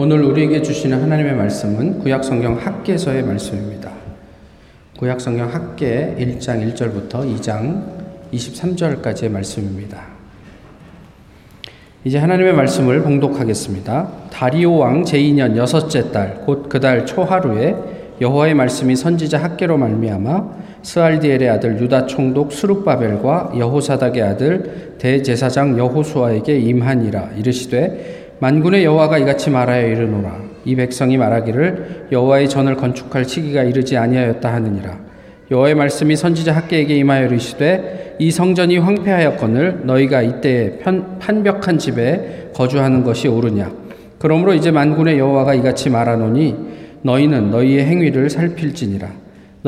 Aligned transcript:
오늘 0.00 0.22
우리에게 0.22 0.62
주시는 0.62 1.02
하나님의 1.02 1.34
말씀은 1.34 1.98
구약성경 1.98 2.58
학계서의 2.58 3.24
말씀입니다. 3.24 3.90
구약성경 4.96 5.52
학계 5.52 6.14
1장 6.16 6.72
1절부터 6.72 7.36
2장 7.36 7.82
23절까지의 8.32 9.28
말씀입니다. 9.28 10.02
이제 12.04 12.16
하나님의 12.18 12.52
말씀을 12.52 13.02
봉독하겠습니다. 13.02 14.08
다리오 14.30 14.76
왕 14.76 15.02
제2년 15.02 15.56
여섯째 15.56 16.12
달 16.12 16.44
곧 16.46 16.68
그 16.68 16.78
달 16.78 17.04
초하루에 17.04 17.74
여호와의 18.20 18.54
말씀이 18.54 18.94
선지자 18.94 19.42
학계로 19.42 19.78
말미암아 19.78 20.58
스알디엘의 20.82 21.48
아들 21.50 21.80
유다 21.80 22.06
총독 22.06 22.52
수룹바벨과 22.52 23.54
여호사닥의 23.58 24.22
아들 24.22 24.94
대제사장 24.98 25.76
여호수아에게 25.76 26.56
임하니라 26.56 27.30
이르시되 27.36 28.17
만군의 28.40 28.84
여호와가 28.84 29.18
이같이 29.18 29.50
말하여 29.50 29.88
이르노라. 29.88 30.36
이 30.64 30.76
백성이 30.76 31.16
말하기를 31.16 32.08
여호와의 32.12 32.48
전을 32.48 32.76
건축할 32.76 33.24
시기가 33.24 33.64
이르지 33.64 33.96
아니하였다 33.96 34.52
하느니라. 34.52 34.96
여호와의 35.50 35.74
말씀이 35.74 36.14
선지자 36.14 36.54
학계에게 36.54 36.94
임하여 36.96 37.26
이르시되 37.26 38.16
이 38.18 38.30
성전이 38.30 38.78
황폐하였거늘 38.78 39.80
너희가 39.84 40.22
이때에 40.22 40.78
편, 40.78 41.18
판벽한 41.18 41.78
집에 41.78 42.50
거주하는 42.54 43.02
것이 43.02 43.28
옳으냐? 43.28 43.72
그러므로 44.18 44.52
이제 44.52 44.70
만군의 44.70 45.18
여호와가 45.18 45.54
이같이 45.54 45.90
말하노니 45.90 46.56
너희는 47.02 47.50
너희의 47.50 47.86
행위를 47.86 48.28
살필지니라 48.28 49.08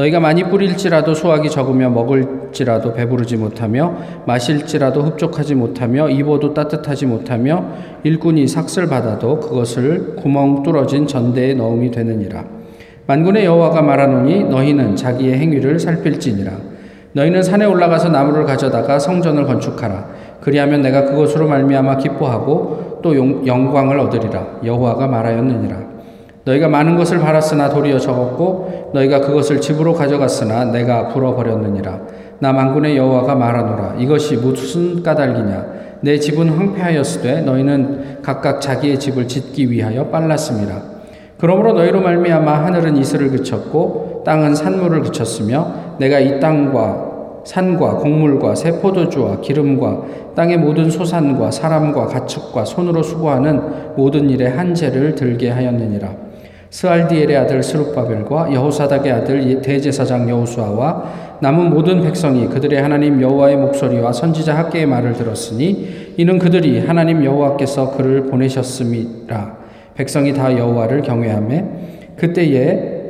너희가 0.00 0.18
많이 0.18 0.44
뿌릴지라도 0.44 1.14
수확이 1.14 1.50
적으며 1.50 1.90
먹을지라도 1.90 2.94
배부르지 2.94 3.36
못하며 3.36 3.94
마실지라도 4.26 5.02
흡족하지 5.02 5.54
못하며 5.54 6.08
입어도 6.08 6.54
따뜻하지 6.54 7.06
못하며 7.06 7.64
일꾼이 8.02 8.46
삭슬 8.48 8.88
받아도 8.88 9.40
그것을 9.40 10.16
구멍 10.16 10.62
뚫어진 10.62 11.06
전대에 11.06 11.54
넣음이 11.54 11.90
되느니라. 11.90 12.44
만군의 13.06 13.44
여호와가 13.44 13.82
말하노니 13.82 14.44
너희는 14.44 14.96
자기의 14.96 15.38
행위를 15.38 15.78
살필지니라. 15.78 16.52
너희는 17.12 17.42
산에 17.42 17.64
올라가서 17.66 18.08
나무를 18.08 18.44
가져다가 18.44 18.98
성전을 18.98 19.44
건축하라. 19.44 20.06
그리하면 20.40 20.80
내가 20.80 21.04
그것으로 21.04 21.48
말미암아 21.48 21.98
기뻐하고 21.98 23.00
또 23.02 23.16
영광을 23.46 23.98
얻으리라. 23.98 24.60
여호와가 24.64 25.08
말하였느니라. 25.08 25.89
너희가 26.44 26.68
많은 26.68 26.96
것을 26.96 27.18
팔았으나 27.18 27.68
도리어 27.68 27.98
적었고 27.98 28.90
너희가 28.94 29.20
그것을 29.20 29.60
집으로 29.60 29.94
가져갔으나 29.94 30.66
내가 30.66 31.08
불어 31.08 31.34
버렸느니라. 31.34 32.00
나 32.38 32.52
만군의 32.52 32.96
여호와가 32.96 33.34
말하노라. 33.34 33.96
이것이 33.98 34.36
무슨 34.36 35.02
까닭이냐? 35.02 35.80
내 36.00 36.18
집은 36.18 36.48
황폐하였으되 36.48 37.42
너희는 37.42 38.22
각각 38.22 38.60
자기의 38.60 38.98
집을 38.98 39.28
짓기 39.28 39.70
위하여 39.70 40.06
빨랐습니다. 40.06 40.82
그러므로 41.38 41.74
너희로 41.74 42.00
말미암아 42.00 42.64
하늘은 42.64 42.96
이슬을 42.96 43.30
그쳤고 43.30 44.22
땅은 44.24 44.54
산물을 44.54 45.02
그쳤으며 45.02 45.96
내가 45.98 46.18
이 46.18 46.40
땅과 46.40 47.10
산과 47.44 47.96
곡물과 47.96 48.54
새 48.54 48.72
포도주와 48.80 49.40
기름과 49.40 50.02
땅의 50.34 50.58
모든 50.58 50.90
소산과 50.90 51.50
사람과 51.50 52.06
가축과 52.06 52.64
손으로 52.64 53.02
수고하는 53.02 53.94
모든 53.96 54.28
일에 54.28 54.46
한재를 54.48 55.14
들게 55.14 55.50
하였느니라. 55.50 56.29
스알디엘의 56.70 57.36
아들 57.36 57.62
스룹바벨과 57.62 58.54
여호사닥의 58.54 59.12
아들 59.12 59.60
대제사장 59.60 60.28
여호수아와 60.30 61.38
남은 61.40 61.70
모든 61.70 62.02
백성이 62.02 62.46
그들의 62.46 62.80
하나님 62.80 63.20
여호와의 63.20 63.56
목소리와 63.56 64.12
선지자 64.12 64.56
학계의 64.56 64.86
말을 64.86 65.14
들었으니 65.14 66.14
이는 66.16 66.38
그들이 66.38 66.86
하나님 66.86 67.24
여호와께서 67.24 67.96
그를 67.96 68.26
보내셨음이라. 68.26 69.58
백성이 69.94 70.32
다 70.32 70.56
여호와를 70.56 71.02
경외하며 71.02 71.64
그때에 72.16 73.00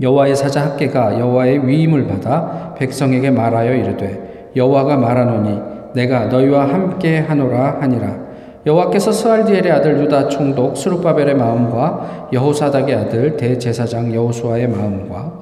여호와의 0.00 0.34
사자 0.34 0.64
학계가 0.64 1.20
여호와의 1.20 1.66
위임을 1.66 2.06
받아 2.06 2.74
백성에게 2.78 3.30
말하여 3.30 3.74
이르되 3.74 4.52
여호와가 4.56 4.96
말하노니 4.96 5.60
내가 5.94 6.26
너희와 6.26 6.72
함께 6.72 7.18
하노라 7.18 7.78
하니라 7.80 8.29
여호와께서 8.66 9.10
스알디엘의 9.12 9.70
아들 9.72 9.98
유다 10.00 10.28
총독 10.28 10.76
스룹바벨의 10.76 11.34
마음과 11.34 12.28
여호사닥의 12.32 12.94
아들 12.94 13.36
대제사장 13.36 14.12
여호수아의 14.14 14.68
마음과 14.68 15.40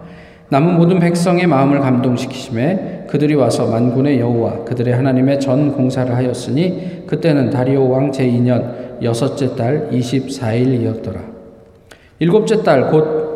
남은 0.51 0.77
모든 0.77 0.99
백성의 0.99 1.47
마음을 1.47 1.81
감동시키심에 1.81 3.07
그들이 3.09 3.34
와서 3.34 3.67
만군의 3.67 4.21
여호와 4.21 4.65
그들의 4.65 4.95
하나님의 4.95 5.41
전 5.41 5.73
공사를 5.73 6.15
하였으니 6.15 7.05
그때는 7.07 7.51
다리오 7.51 7.91
왕 7.91 8.11
제2년 8.12 9.03
여섯째 9.03 9.55
달 9.57 9.91
24일이었더라. 9.91 11.19
일곱째 12.21 12.62
달 12.62 12.91
곧 12.91 13.28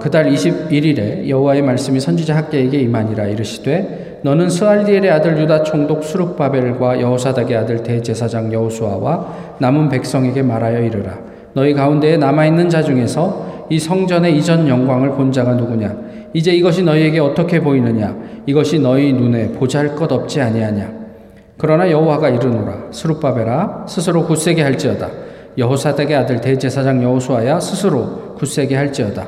그달 0.00 0.26
아, 0.26 0.30
21일에 0.30 1.28
여호와의 1.28 1.60
말씀이 1.60 2.00
선지자 2.00 2.34
학계에게 2.34 2.80
임하니라 2.80 3.26
이르시되 3.26 4.05
너는 4.26 4.50
스알디엘의 4.50 5.08
아들 5.08 5.38
유다 5.38 5.62
총독 5.62 6.02
수룩바벨과 6.02 7.00
여호사닥의 7.00 7.56
아들 7.58 7.84
대제사장 7.84 8.52
여호수아와 8.52 9.54
남은 9.60 9.88
백성에게 9.88 10.42
말하여 10.42 10.80
이르라. 10.80 11.16
너희 11.52 11.72
가운데에 11.72 12.16
남아있는 12.16 12.68
자 12.68 12.82
중에서 12.82 13.66
이 13.70 13.78
성전의 13.78 14.36
이전 14.36 14.66
영광을 14.66 15.12
본 15.12 15.30
자가 15.30 15.54
누구냐? 15.54 15.96
이제 16.32 16.50
이것이 16.50 16.82
너희에게 16.82 17.20
어떻게 17.20 17.60
보이느냐? 17.60 18.16
이것이 18.46 18.80
너희 18.80 19.12
눈에 19.12 19.52
보잘것 19.52 20.10
없지 20.10 20.40
아니하냐? 20.40 20.90
그러나 21.56 21.88
여호와가 21.88 22.28
이르노라. 22.28 22.88
수룩바벨아 22.90 23.84
스스로 23.86 24.26
굳세게 24.26 24.60
할지어다. 24.60 25.08
여호사닥의 25.56 26.16
아들 26.16 26.40
대제사장 26.40 27.00
여호수아야 27.00 27.60
스스로 27.60 28.34
굳세게 28.34 28.74
할지어다. 28.74 29.24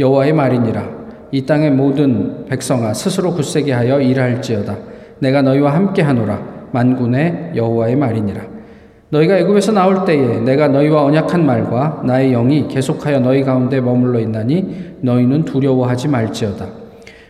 여호와의 0.00 0.32
말이니라. 0.32 0.99
이 1.32 1.46
땅의 1.46 1.70
모든 1.70 2.46
백성아 2.46 2.92
스스로 2.94 3.32
굳세게 3.32 3.72
하여 3.72 4.00
일할지어다. 4.00 4.76
내가 5.20 5.42
너희와 5.42 5.74
함께 5.74 6.02
하노라. 6.02 6.60
만군의 6.72 7.52
여호와의 7.56 7.96
말이니라. 7.96 8.42
너희가 9.10 9.38
애굽에서 9.38 9.72
나올 9.72 10.04
때에 10.04 10.40
내가 10.40 10.68
너희와 10.68 11.04
언약한 11.04 11.44
말과 11.44 12.02
나의 12.04 12.30
영이 12.30 12.68
계속하여 12.68 13.20
너희 13.20 13.42
가운데 13.42 13.80
머물러 13.80 14.20
있나니 14.20 14.94
너희는 15.00 15.44
두려워하지 15.44 16.08
말지어다. 16.08 16.66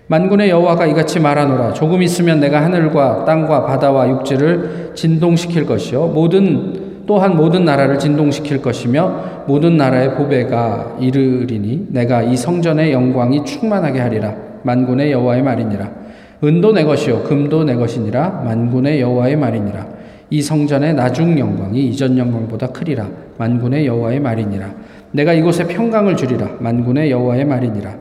만군의 0.07 0.51
여호와가 0.51 0.87
이같이 0.87 1.21
말하노라. 1.21 1.73
조금 1.73 2.03
있으면 2.03 2.41
내가 2.41 2.63
하늘과 2.65 3.25
땅과 3.25 3.65
바다와 3.67 4.09
육지를 4.11 4.91
진동시킬 4.95 5.67
것이요 5.67 6.09
모든 6.09 6.80
또한 7.07 7.37
모든 7.37 7.65
나라를 7.65 7.99
진동시킬 7.99 8.63
것이며 8.63 9.45
모든 9.47 9.77
나라의 9.77 10.15
보배가 10.15 10.99
이르리니 11.01 11.89
내가 11.91 12.23
이 12.23 12.37
성전의 12.37 12.93
영광이 12.93 13.45
충만하게 13.45 14.01
하리라. 14.01 14.35
만군의 14.63 15.13
여호와의 15.13 15.43
말이니라. 15.43 15.91
은도 16.45 16.73
내 16.73 16.85
것이요 16.85 17.25
금도 17.25 17.65
내 17.65 17.75
것이니라. 17.75 18.43
만군의 18.45 19.01
여호와의 19.01 19.37
말이니라. 19.37 19.87
이 20.31 20.41
성전의 20.41 20.95
나중 20.95 21.39
영광이 21.39 21.89
이전 21.89 22.17
영광보다 22.17 22.69
크리라. 22.69 23.09
만군의 23.39 23.87
여호와의 23.87 24.21
말이니라. 24.21 24.71
내가 25.13 25.33
이곳에 25.33 25.67
평강을 25.67 26.17
주리라. 26.17 26.49
만군의 26.61 27.11
여호와의 27.11 27.45
말이니라. 27.45 27.95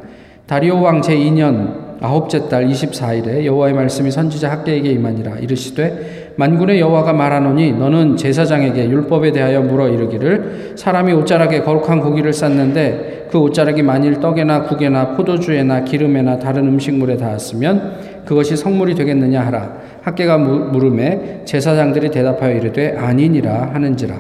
다리오 0.46 0.82
왕 0.82 1.02
제2년 1.02 1.90
아홉째 2.02 2.48
달 2.48 2.68
24일에 2.68 3.46
여호와의 3.46 3.74
말씀이 3.74 4.10
선지자 4.10 4.50
학계에게 4.50 4.90
임하니라 4.92 5.40
이르시되 5.40 6.19
만군의 6.40 6.80
여호와가 6.80 7.12
말하노니 7.12 7.74
너는 7.74 8.16
제사장에게 8.16 8.90
율법에 8.90 9.34
대하여 9.34 9.60
물어 9.60 9.90
이르기를 9.90 10.72
사람이 10.78 11.12
옷자락에 11.12 11.64
거룩한 11.64 12.00
고기를 12.00 12.32
쌌는데 12.32 13.28
그 13.30 13.38
옷자락이 13.40 13.84
만일 13.84 14.22
떡에나 14.22 14.64
국에나 14.64 15.18
포도주에나 15.18 15.84
기름에나 15.84 16.40
다른 16.40 16.66
음식물에 16.66 17.18
닿았으면 17.18 18.24
그것이 18.24 18.56
성물이 18.56 18.96
되겠느냐 18.96 19.42
하라. 19.48 19.74
학계가 20.02 20.38
물음에 20.38 21.42
제사장들이 21.44 22.10
대답하여 22.10 22.56
이르되 22.56 22.96
아니니라 22.98 23.72
하는지라. 23.74 24.16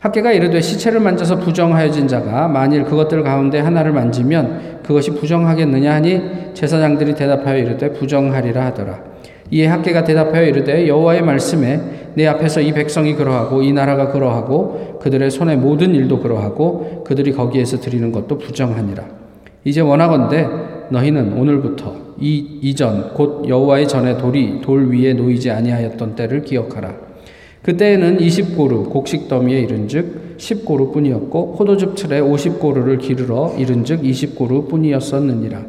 학계가 0.00 0.32
이르되 0.32 0.58
시체를 0.58 1.00
만져서 1.00 1.40
부정하여진 1.40 2.08
자가 2.08 2.48
만일 2.48 2.84
그것들 2.84 3.22
가운데 3.22 3.60
하나를 3.60 3.92
만지면 3.92 4.80
그것이 4.82 5.10
부정하겠느냐 5.10 5.92
하니 5.92 6.54
제사장들이 6.54 7.14
대답하여 7.14 7.58
이르되 7.58 7.92
부정하리라 7.92 8.64
하더라 8.66 9.12
이에 9.52 9.66
학계가 9.66 10.04
대답하여 10.04 10.46
이르되 10.46 10.88
여호와의 10.88 11.22
말씀에 11.22 12.12
내 12.14 12.26
앞에서 12.26 12.62
이 12.62 12.72
백성이 12.72 13.14
그러하고 13.14 13.62
이 13.62 13.70
나라가 13.72 14.10
그러하고 14.10 14.98
그들의 15.00 15.30
손의 15.30 15.58
모든 15.58 15.94
일도 15.94 16.20
그러하고 16.20 17.04
그들이 17.06 17.32
거기에서 17.32 17.78
드리는 17.78 18.10
것도 18.10 18.38
부정하니라. 18.38 19.04
이제 19.64 19.82
원하건대 19.82 20.48
너희는 20.88 21.34
오늘부터 21.34 21.94
이 22.18 22.60
이전 22.62 23.12
곧 23.12 23.46
여호와의 23.46 23.88
전에 23.88 24.16
돌이 24.16 24.60
돌 24.62 24.90
위에 24.90 25.12
놓이지 25.12 25.50
아니하였던 25.50 26.14
때를 26.16 26.42
기억하라. 26.42 26.94
그때에는 27.62 28.18
20고루 28.18 28.88
곡식 28.88 29.28
더미에 29.28 29.60
이른즉 29.60 30.38
10고루 30.38 30.92
뿐이었고 30.92 31.56
포도즙 31.56 31.94
틀에 31.94 32.20
50고루를 32.20 32.98
기르러 32.98 33.54
이른즉 33.58 34.02
20고루 34.02 34.68
뿐이었었느니라. 34.68 35.60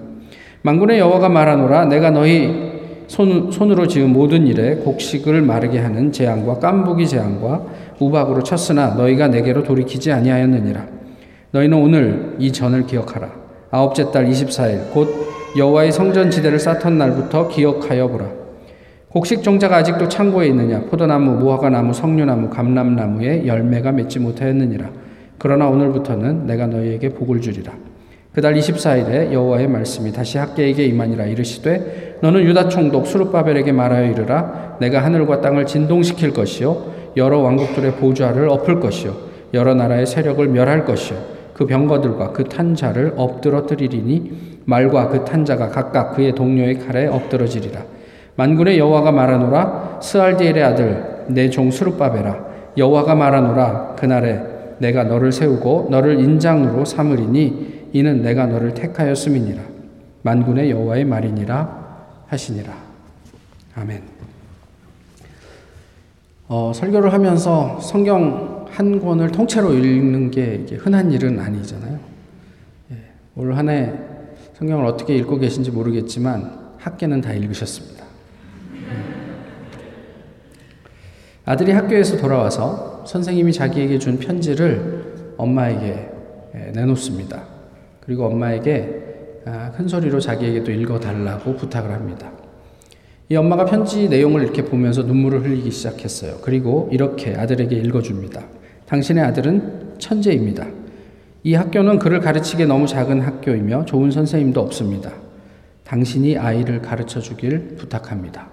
만군의 0.62 1.00
여호와가 1.00 1.28
말하노라 1.28 1.86
내가 1.86 2.10
너희 2.10 2.73
손, 3.14 3.52
손으로 3.52 3.86
지은 3.86 4.12
모든 4.12 4.48
일에 4.48 4.78
곡식을 4.78 5.44
마르게 5.44 5.78
하는 5.78 6.12
재앙과 6.12 6.58
깐부기 6.58 7.08
재앙과 7.08 7.64
우박으로 8.00 8.42
쳤으나 8.42 8.96
너희가 8.96 9.28
내게로 9.28 9.62
돌이키지 9.62 10.12
아니하였느니라. 10.12 10.88
너희는 11.52 11.78
오늘 11.78 12.36
이 12.40 12.52
전을 12.52 12.88
기억하라. 12.88 13.30
아홉째 13.70 14.10
달 14.10 14.26
24일 14.26 14.90
곧 14.90 15.10
여호와의 15.56 15.92
성전 15.92 16.32
지대를 16.32 16.58
쌓던 16.58 16.98
날부터 16.98 17.50
기억하여 17.50 18.08
보라. 18.08 18.32
곡식 19.10 19.44
종자가 19.44 19.78
아직도 19.78 20.08
창고에 20.08 20.48
있느냐? 20.48 20.80
포도나무, 20.90 21.34
무화과나무, 21.34 21.94
석류나무, 21.94 22.50
감람나무에 22.50 23.46
열매가 23.46 23.92
맺지 23.92 24.18
못하였느니라. 24.22 24.90
그러나 25.38 25.68
오늘부터는 25.68 26.48
내가 26.48 26.66
너희에게 26.66 27.10
복을 27.10 27.42
주리라. 27.42 27.74
그달 28.34 28.56
24일에 28.56 29.32
여호와의 29.32 29.68
말씀이 29.68 30.12
다시 30.12 30.40
학계에게 30.40 30.86
임하니라 30.86 31.26
이르시되 31.26 32.13
너는 32.24 32.42
유다 32.46 32.70
총독 32.70 33.06
수르바벨에게 33.06 33.74
말하여 33.74 34.10
이르라. 34.10 34.78
내가 34.80 35.04
하늘과 35.04 35.42
땅을 35.42 35.66
진동시킬 35.66 36.32
것이요. 36.32 36.94
여러 37.18 37.40
왕국들의 37.40 37.96
보좌를 37.98 38.48
엎을 38.48 38.80
것이요. 38.80 39.14
여러 39.54 39.74
나라의 39.74 40.06
세력을 40.06 40.48
멸할 40.48 40.86
것이요. 40.86 41.18
그 41.54 41.66
병거들과 41.66 42.32
그 42.32 42.46
탄자를 42.46 43.16
엎드러뜨리리니 43.18 44.62
말과 44.64 45.10
그 45.10 45.26
탄자가 45.26 45.68
각각 45.68 46.16
그의 46.16 46.34
동료의 46.34 46.80
칼에 46.80 47.08
엎드러지리라. 47.08 47.82
만군의 48.38 48.80
여호와가 48.80 49.12
말하노라. 49.12 50.00
스알디엘의 50.02 50.64
아들 50.64 51.04
내 51.28 51.50
종 51.50 51.72
수르바벨아. 51.72 52.38
여호와가 52.78 53.16
말하노라. 53.16 53.96
그날에 54.00 54.40
내가 54.78 55.04
너를 55.04 55.34
세우고 55.34 55.90
너를 55.92 56.22
인장으로 56.22 56.86
삼으리니 56.86 57.90
이는 57.92 58.22
내가 58.22 58.46
너를 58.46 58.74
택하였음이니라. 58.74 59.62
만군의 60.22 60.72
여호와의 60.72 61.04
말이니라 61.04 61.83
하시니라 62.34 62.74
아멘. 63.76 64.04
어, 66.48 66.72
설교를 66.76 67.14
하면서 67.14 67.80
성경 67.80 68.66
한 68.70 69.00
권을 69.00 69.32
통째로 69.32 69.74
읽는 69.74 70.32
게 70.32 70.66
흔한 70.78 71.12
일은 71.12 71.40
아니잖아요. 71.40 72.00
예, 72.92 72.96
올 73.36 73.54
한 73.54 73.70
해 73.70 73.94
성경을 74.58 74.86
어떻게 74.86 75.16
읽고 75.16 75.40
계신지 75.40 75.72
모르겠지만 75.72 76.76
학계는 76.78 77.22
다 77.22 77.34
읽으셨습니다. 77.34 78.04
아들이 81.46 81.72
학교에서 81.72 82.18
돌아와서 82.18 83.04
선생님이 83.06 83.52
자기에게 83.54 84.00
준 84.00 84.18
편지를 84.18 85.34
엄마에게 85.38 86.10
내놓습니다. 86.74 87.44
그리고 88.02 88.26
엄마에게 88.28 89.02
아, 89.10 89.13
큰 89.76 89.88
소리로 89.88 90.20
자기에게 90.20 90.64
또 90.64 90.72
읽어달라고 90.72 91.56
부탁을 91.56 91.92
합니다. 91.92 92.32
이 93.30 93.36
엄마가 93.36 93.66
편지 93.66 94.10
내용을 94.10 94.44
이렇게 94.44 94.64
보면서 94.64 95.04
눈물을 95.04 95.44
흘리기 95.44 95.72
시작했어요. 95.72 96.38
그리고 96.42 96.90
이렇게 96.92 97.36
아들에게 97.36 97.76
읽어줍니다. 97.76 98.44
당신의 98.86 99.24
아들은 99.24 99.96
천재입니다. 99.98 100.68
이 101.44 101.56
학교는 101.56 102.00
그를 102.00 102.20
가르치기에 102.20 102.66
너무 102.66 102.88
작은 102.88 103.22
학교이며 103.22 103.86
좋은 103.86 104.12
선생님도 104.12 104.62
없습니다. 104.62 105.12
당신이 105.84 106.38
아이를 106.38 106.82
가르쳐 106.82 107.20
주길 107.20 107.76
부탁합니다. 107.76 108.48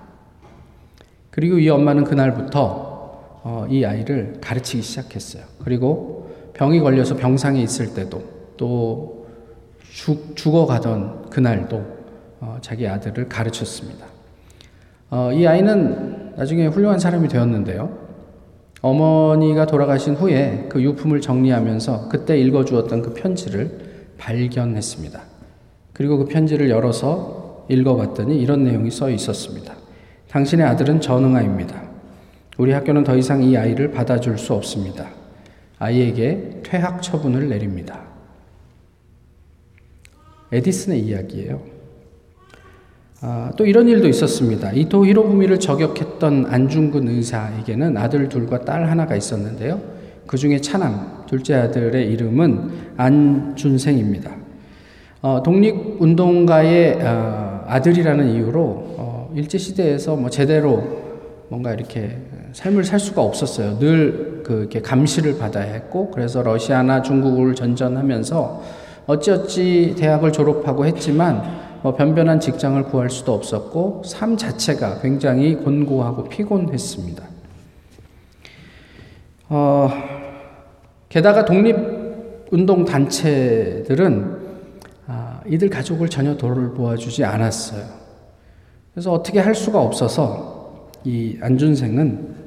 그리고 1.30 1.58
이 1.58 1.68
엄마는 1.68 2.04
그날부터 2.04 2.90
어, 3.42 3.66
이 3.70 3.84
아이를 3.84 4.38
가르치기 4.40 4.82
시작했어요. 4.82 5.44
그리고 5.64 6.30
병이 6.54 6.80
걸려서 6.80 7.16
병상에 7.16 7.62
있을 7.62 7.94
때도 7.94 8.22
또 8.56 9.19
죽, 9.92 10.36
죽어가던 10.36 11.30
그날도 11.30 11.84
어, 12.40 12.58
자기 12.62 12.86
아들을 12.86 13.28
가르쳤습니다. 13.28 14.06
어, 15.10 15.30
이 15.32 15.46
아이는 15.46 16.34
나중에 16.36 16.66
훌륭한 16.68 16.98
사람이 16.98 17.28
되었는데요. 17.28 17.98
어머니가 18.80 19.66
돌아가신 19.66 20.14
후에 20.14 20.66
그 20.70 20.82
유품을 20.82 21.20
정리하면서 21.20 22.08
그때 22.08 22.38
읽어주었던 22.38 23.02
그 23.02 23.12
편지를 23.12 23.90
발견했습니다. 24.16 25.20
그리고 25.92 26.18
그 26.18 26.24
편지를 26.24 26.70
열어서 26.70 27.66
읽어봤더니 27.68 28.40
이런 28.40 28.64
내용이 28.64 28.90
써 28.90 29.10
있었습니다. 29.10 29.74
당신의 30.30 30.64
아들은 30.66 31.00
전응아입니다. 31.00 31.82
우리 32.56 32.72
학교는 32.72 33.04
더 33.04 33.16
이상 33.16 33.42
이 33.42 33.56
아이를 33.56 33.90
받아줄 33.90 34.38
수 34.38 34.54
없습니다. 34.54 35.08
아이에게 35.78 36.60
퇴학 36.62 37.02
처분을 37.02 37.48
내립니다. 37.48 38.09
에디슨의 40.52 41.00
이야기예요. 41.00 41.60
아, 43.22 43.52
또 43.56 43.66
이런 43.66 43.88
일도 43.88 44.08
있었습니다. 44.08 44.72
이토 44.72 45.06
히로부미를 45.06 45.60
저격했던 45.60 46.46
안중근 46.48 47.08
의사에게는 47.08 47.96
아들 47.96 48.28
둘과 48.28 48.64
딸 48.64 48.88
하나가 48.88 49.14
있었는데요. 49.14 49.80
그 50.26 50.36
중에 50.36 50.60
차남, 50.60 51.24
둘째 51.26 51.54
아들의 51.54 52.10
이름은 52.12 52.70
안준생입니다. 52.96 54.30
어, 55.22 55.42
독립운동가의 55.42 56.98
어, 57.02 57.64
아들이라는 57.66 58.34
이유로 58.34 58.60
어, 58.96 59.32
일제시대에서 59.34 60.16
뭐 60.16 60.30
제대로 60.30 61.00
뭔가 61.48 61.74
이렇게 61.74 62.16
삶을 62.52 62.84
살 62.84 62.98
수가 62.98 63.22
없었어요. 63.22 63.78
늘 63.78 64.30
그 64.50 64.58
이렇게 64.60 64.80
감시를 64.80 65.38
받아야 65.38 65.72
했고, 65.72 66.10
그래서 66.10 66.42
러시아나 66.42 67.02
중국을 67.02 67.54
전전하면서 67.54 68.62
어찌어찌 69.10 69.96
대학을 69.98 70.30
졸업하고 70.30 70.86
했지만, 70.86 71.42
뭐 71.82 71.96
변변한 71.96 72.38
직장을 72.38 72.80
구할 72.84 73.10
수도 73.10 73.34
없었고, 73.34 74.02
삶 74.04 74.36
자체가 74.36 75.00
굉장히 75.00 75.56
곤고하고 75.56 76.28
피곤했습니다. 76.28 77.24
어, 79.48 79.90
게다가 81.08 81.44
독립운동 81.44 82.84
단체들은 82.84 84.38
아, 85.08 85.40
이들 85.44 85.68
가족을 85.68 86.08
전혀 86.08 86.36
돌보아주지 86.36 87.24
않았어요. 87.24 87.84
그래서 88.94 89.12
어떻게 89.12 89.40
할 89.40 89.56
수가 89.56 89.80
없어서 89.80 90.88
이 91.02 91.36
안준생은 91.40 92.39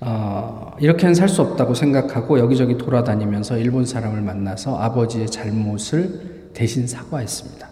어, 0.00 0.72
이렇게는 0.78 1.14
살 1.14 1.28
수 1.28 1.42
없다고 1.42 1.74
생각하고 1.74 2.38
여기저기 2.38 2.76
돌아다니면서 2.76 3.58
일본 3.58 3.84
사람을 3.84 4.20
만나서 4.20 4.78
아버지의 4.78 5.26
잘못을 5.26 6.50
대신 6.54 6.86
사과했습니다. 6.86 7.68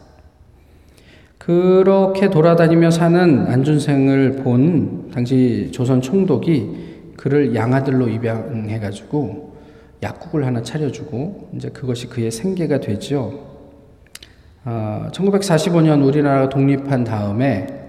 그렇게 1.38 2.30
돌아다니며 2.30 2.90
사는 2.90 3.46
안준생을 3.46 4.36
본 4.36 5.10
당시 5.12 5.68
조선 5.72 6.00
총독이 6.00 7.12
그를 7.16 7.54
양아들로 7.54 8.08
입양해가지고 8.08 9.54
약국을 10.02 10.46
하나 10.46 10.62
차려주고 10.62 11.50
이제 11.54 11.68
그것이 11.68 12.08
그의 12.08 12.30
생계가 12.30 12.80
되죠. 12.80 13.52
어, 14.64 15.08
1945년 15.12 16.04
우리나라가 16.04 16.48
독립한 16.48 17.04
다음에 17.04 17.83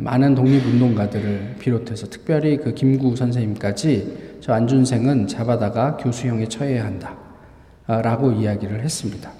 많은 0.00 0.34
독립운동가들을 0.34 1.56
비롯해서 1.58 2.08
특별히 2.08 2.56
그 2.56 2.74
김구 2.74 3.16
선생님까지 3.16 4.38
저 4.40 4.52
안준생은 4.52 5.26
잡아다가 5.26 5.96
교수형에 5.96 6.46
처해야 6.46 6.84
한다. 6.84 7.16
라고 7.86 8.32
이야기를 8.32 8.82
했습니다. 8.82 9.30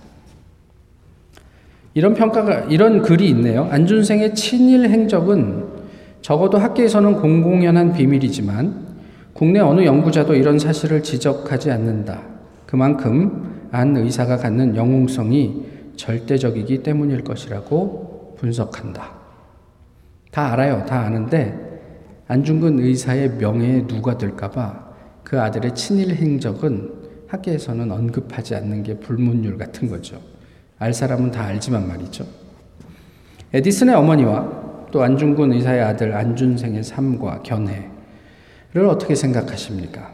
이런 1.94 2.14
평가가, 2.14 2.66
이런 2.66 3.02
글이 3.02 3.28
있네요. 3.30 3.68
안준생의 3.70 4.34
친일 4.34 4.88
행적은 4.88 5.64
적어도 6.22 6.58
학계에서는 6.58 7.14
공공연한 7.14 7.92
비밀이지만 7.92 8.88
국내 9.32 9.60
어느 9.60 9.84
연구자도 9.84 10.34
이런 10.34 10.58
사실을 10.58 11.02
지적하지 11.02 11.70
않는다. 11.70 12.22
그만큼 12.66 13.68
안 13.72 13.96
의사가 13.96 14.36
갖는 14.36 14.76
영웅성이 14.76 15.64
절대적이기 15.96 16.82
때문일 16.82 17.24
것이라고 17.24 18.36
분석한다. 18.38 19.19
다 20.30 20.52
알아요. 20.52 20.84
다 20.86 21.00
아는데 21.00 21.70
안중근 22.28 22.78
의사의 22.78 23.30
명예에 23.38 23.86
누가 23.86 24.16
될까봐 24.16 24.90
그 25.24 25.40
아들의 25.40 25.74
친일 25.74 26.14
행적은 26.14 27.00
학계에서는 27.28 27.90
언급하지 27.90 28.54
않는 28.56 28.82
게 28.82 28.98
불문율 28.98 29.58
같은 29.58 29.88
거죠. 29.88 30.20
알 30.78 30.92
사람은 30.92 31.30
다 31.30 31.44
알지만 31.44 31.86
말이죠. 31.86 32.24
에디슨의 33.52 33.94
어머니와 33.94 34.88
또 34.90 35.02
안중근 35.02 35.52
의사의 35.52 35.82
아들 35.82 36.14
안준생의 36.14 36.82
삶과 36.82 37.42
견해를 37.42 38.86
어떻게 38.88 39.14
생각하십니까? 39.14 40.12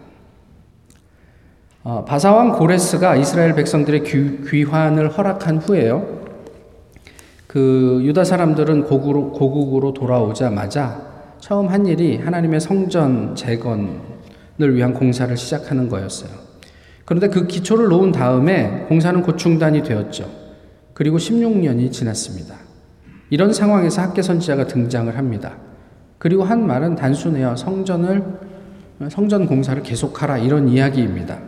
어, 1.82 2.04
바사왕 2.04 2.52
고레스가 2.52 3.16
이스라엘 3.16 3.54
백성들의 3.54 4.02
귀, 4.04 4.64
환을 4.64 5.08
허락한 5.11 5.58
후에요. 5.58 6.15
그 7.47 8.00
유다 8.03 8.25
사람들은 8.25 8.85
고국으로, 8.85 9.33
고국으로 9.33 9.93
돌아오자마자 9.93 11.00
처음 11.38 11.69
한 11.69 11.87
일이 11.87 12.17
하나님의 12.17 12.61
성전 12.61 13.35
재건을 13.35 14.00
위한 14.59 14.95
공사를 14.95 15.37
시작하는 15.37 15.88
거였어요. 15.88 16.31
그런데 17.05 17.29
그 17.29 17.47
기초를 17.47 17.88
놓은 17.88 18.11
다음에 18.11 18.87
공사는 18.88 19.23
곧 19.23 19.38
중단이 19.38 19.83
되었죠. 19.85 20.29
그리고 20.93 21.19
16년이 21.19 21.93
지났습니다. 21.93 22.57
이런 23.31 23.53
상황에서 23.53 24.03
학계 24.03 24.23
선지자가 24.23 24.67
등장을 24.67 25.17
합니다. 25.17 25.57
그리고 26.19 26.43
한 26.43 26.67
말은 26.67 26.97
단순해요. 26.97 27.55
성전을 27.57 28.25
성전 29.11 29.47
공사를 29.47 29.81
계속하라 29.83 30.38
이런 30.38 30.69
이야기입니다. 30.69 31.38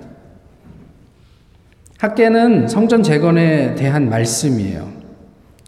학계는 1.98 2.68
성전 2.68 3.02
재건에 3.02 3.74
대한 3.74 4.08
말씀이에요. 4.08 4.97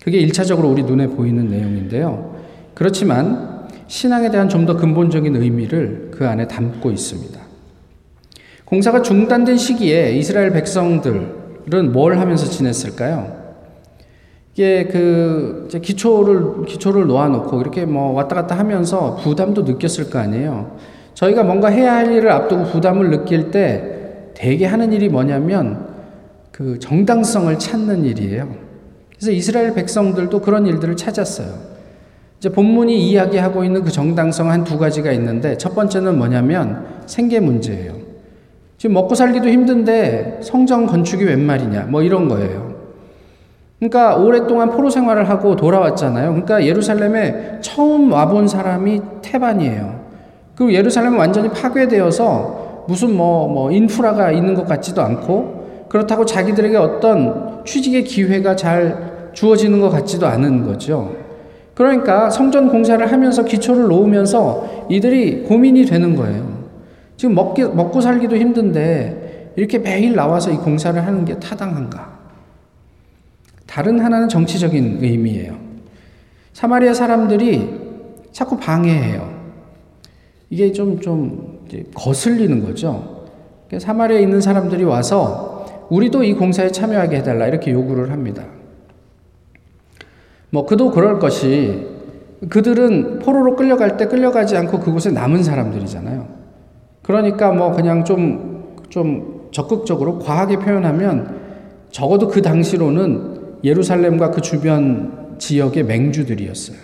그게 0.02 0.24
1차적으로 0.26 0.70
우리 0.70 0.82
눈에 0.82 1.06
보이는 1.08 1.48
내용인데요. 1.48 2.36
그렇지만 2.74 3.68
신앙에 3.86 4.30
대한 4.30 4.48
좀 4.48 4.66
더 4.66 4.76
근본적인 4.76 5.36
의미를 5.36 6.08
그 6.12 6.26
안에 6.26 6.46
담고 6.46 6.90
있습니다. 6.90 7.38
공사가 8.64 9.02
중단된 9.02 9.56
시기에 9.56 10.12
이스라엘 10.12 10.52
백성들은 10.52 11.92
뭘 11.92 12.18
하면서 12.18 12.46
지냈을까요? 12.46 13.40
이게 14.54 14.84
그 14.86 15.68
기초를 15.82 16.66
기초를 16.66 17.06
놓아놓고 17.06 17.60
이렇게 17.60 17.84
뭐 17.84 18.12
왔다 18.12 18.36
갔다 18.36 18.56
하면서 18.58 19.16
부담도 19.16 19.62
느꼈을 19.62 20.10
거 20.10 20.18
아니에요. 20.18 20.76
저희가 21.14 21.42
뭔가 21.42 21.68
해야 21.68 21.94
할 21.94 22.12
일을 22.12 22.30
앞두고 22.30 22.64
부담을 22.64 23.10
느낄 23.10 23.50
때 23.50 24.30
대개 24.34 24.66
하는 24.66 24.92
일이 24.92 25.08
뭐냐면 25.08 25.88
그 26.52 26.78
정당성을 26.78 27.58
찾는 27.58 28.04
일이에요. 28.04 28.69
그래서 29.20 29.32
이스라엘 29.32 29.74
백성들도 29.74 30.40
그런 30.40 30.66
일들을 30.66 30.96
찾았어요. 30.96 31.48
이제 32.38 32.48
본문이 32.48 33.06
이야기하고 33.10 33.64
있는 33.64 33.84
그 33.84 33.90
정당성 33.90 34.50
한 34.50 34.64
두 34.64 34.78
가지가 34.78 35.12
있는데 35.12 35.58
첫 35.58 35.74
번째는 35.74 36.16
뭐냐면 36.16 36.86
생계 37.04 37.38
문제예요. 37.38 37.92
지금 38.78 38.94
먹고 38.94 39.14
살기도 39.14 39.50
힘든데 39.50 40.40
성전 40.42 40.86
건축이 40.86 41.22
웬 41.24 41.44
말이냐 41.44 41.82
뭐 41.90 42.02
이런 42.02 42.30
거예요. 42.30 42.76
그러니까 43.78 44.16
오랫동안 44.16 44.70
포로 44.70 44.88
생활을 44.88 45.28
하고 45.28 45.54
돌아왔잖아요. 45.54 46.30
그러니까 46.30 46.64
예루살렘에 46.64 47.58
처음 47.60 48.10
와본 48.10 48.48
사람이 48.48 49.02
테반이에요. 49.20 50.00
그리고 50.54 50.72
예루살렘은 50.72 51.18
완전히 51.18 51.50
파괴되어서 51.50 52.84
무슨 52.88 53.14
뭐, 53.14 53.48
뭐, 53.48 53.70
인프라가 53.70 54.32
있는 54.32 54.54
것 54.54 54.66
같지도 54.66 55.02
않고 55.02 55.59
그렇다고 55.90 56.24
자기들에게 56.24 56.76
어떤 56.76 57.64
취직의 57.64 58.04
기회가 58.04 58.54
잘 58.54 59.30
주어지는 59.32 59.80
것 59.80 59.90
같지도 59.90 60.24
않은 60.28 60.64
거죠. 60.64 61.16
그러니까 61.74 62.30
성전 62.30 62.68
공사를 62.68 63.10
하면서 63.10 63.44
기초를 63.44 63.88
놓으면서 63.88 64.86
이들이 64.88 65.42
고민이 65.42 65.86
되는 65.86 66.14
거예요. 66.14 66.60
지금 67.16 67.34
먹기, 67.34 67.64
먹고 67.64 68.00
살기도 68.00 68.36
힘든데 68.36 69.54
이렇게 69.56 69.78
매일 69.78 70.14
나와서 70.14 70.52
이 70.52 70.56
공사를 70.56 71.04
하는 71.04 71.24
게 71.24 71.40
타당한가? 71.40 72.20
다른 73.66 73.98
하나는 73.98 74.28
정치적인 74.28 74.98
의미예요. 75.00 75.58
사마리아 76.52 76.94
사람들이 76.94 77.68
자꾸 78.30 78.56
방해해요. 78.58 79.28
이게 80.50 80.70
좀, 80.70 81.00
좀 81.00 81.66
거슬리는 81.94 82.64
거죠. 82.64 83.26
사마리아에 83.76 84.22
있는 84.22 84.40
사람들이 84.40 84.84
와서 84.84 85.49
우리도 85.90 86.24
이 86.24 86.34
공사에 86.34 86.70
참여하게 86.70 87.18
해달라 87.18 87.46
이렇게 87.46 87.72
요구를 87.72 88.10
합니다. 88.10 88.44
뭐 90.50 90.66
그도 90.66 90.90
그럴 90.90 91.18
것이 91.18 91.86
그들은 92.48 93.18
포로로 93.18 93.56
끌려갈 93.56 93.96
때 93.96 94.06
끌려가지 94.06 94.56
않고 94.56 94.80
그곳에 94.80 95.10
남은 95.10 95.42
사람들이잖아요. 95.42 96.26
그러니까 97.02 97.52
뭐 97.52 97.72
그냥 97.72 98.04
좀, 98.04 98.76
좀 98.88 99.48
적극적으로 99.50 100.18
과하게 100.18 100.58
표현하면 100.58 101.40
적어도 101.90 102.28
그 102.28 102.40
당시로는 102.40 103.58
예루살렘과 103.64 104.30
그 104.30 104.40
주변 104.40 105.36
지역의 105.38 105.84
맹주들이었어요. 105.84 106.78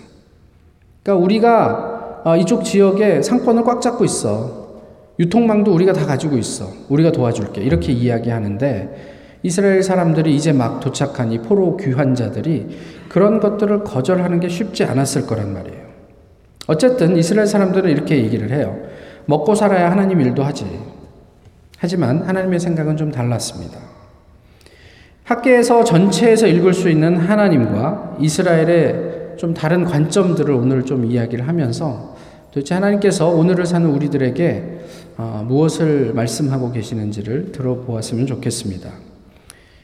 그러니까 1.02 1.25
우리가 1.25 2.22
어, 2.25 2.36
이쪽 2.36 2.64
지역에 2.64 3.22
상권을 3.22 3.62
꽉 3.62 3.80
잡고 3.80 4.04
있어. 4.04 4.65
유통망도 5.18 5.73
우리가 5.73 5.92
다 5.92 6.06
가지고 6.06 6.37
있어. 6.37 6.70
우리가 6.88 7.12
도와줄게. 7.12 7.62
이렇게 7.62 7.92
이야기하는데 7.92 9.14
이스라엘 9.42 9.82
사람들이 9.82 10.35
이제 10.35 10.52
막 10.52 10.80
도착한 10.80 11.32
이 11.32 11.38
포로 11.38 11.76
귀환자들이 11.76 12.66
그런 13.08 13.40
것들을 13.40 13.85
거절하는 13.85 14.40
게 14.40 14.49
쉽지 14.49 14.85
않았을 14.85 15.26
거란 15.26 15.52
말이에요. 15.52 15.87
어쨌든 16.66 17.16
이스라엘 17.16 17.46
사람들은 17.46 17.90
이렇게 17.90 18.16
얘기를 18.16 18.50
해요. 18.50 18.76
먹고 19.26 19.54
살아야 19.54 19.90
하나님 19.90 20.20
일도 20.20 20.42
하지. 20.42 20.66
하지만 21.78 22.23
하나님의 22.23 22.58
생각은 22.58 22.96
좀 22.96 23.11
달랐습니다. 23.12 23.78
학계에서 25.25 25.85
전체에서 25.85 26.46
읽을 26.46 26.73
수 26.73 26.88
있는 26.88 27.16
하나님과 27.16 28.16
이스라엘의 28.20 29.37
좀 29.37 29.54
다른 29.54 29.85
관점들을 29.85 30.52
오늘 30.54 30.85
좀 30.85 31.04
이야기를 31.04 31.46
하면서 31.46 32.15
도대체 32.56 32.72
하나님께서 32.72 33.28
오늘을 33.28 33.66
사는 33.66 33.86
우리들에게 33.86 34.78
어, 35.18 35.44
무엇을 35.46 36.14
말씀하고 36.14 36.72
계시는지를 36.72 37.52
들어보았으면 37.52 38.26
좋겠습니다. 38.26 38.92